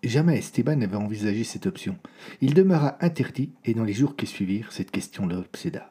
Jamais 0.06 0.38
Esteban 0.38 0.76
n'avait 0.76 0.96
envisagé 0.96 1.42
cette 1.42 1.66
option. 1.66 1.98
Il 2.40 2.54
demeura 2.54 2.96
interdit 3.00 3.50
et 3.64 3.74
dans 3.74 3.82
les 3.82 3.92
jours 3.92 4.14
qui 4.14 4.26
suivirent, 4.26 4.70
cette 4.70 4.92
question 4.92 5.26
l'obséda. 5.26 5.90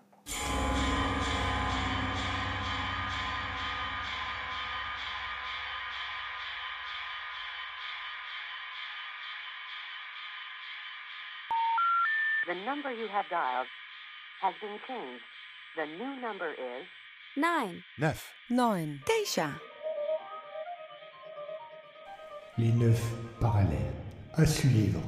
The 12.48 12.56
number 12.66 12.92
you 12.92 13.08
have 13.12 13.26
dialed 13.30 13.68
has 14.42 14.54
been 14.62 14.80
changed. 14.88 15.24
The 15.76 15.88
new 15.98 16.22
number 16.22 16.52
is 16.54 16.86
9 17.36 17.84
9 17.98 18.16
9 18.50 19.00
9 19.36 19.75
les 22.58 22.72
neuf 22.72 23.02
parallèles. 23.42 23.70
À 24.34 24.46
suivre. 24.46 25.02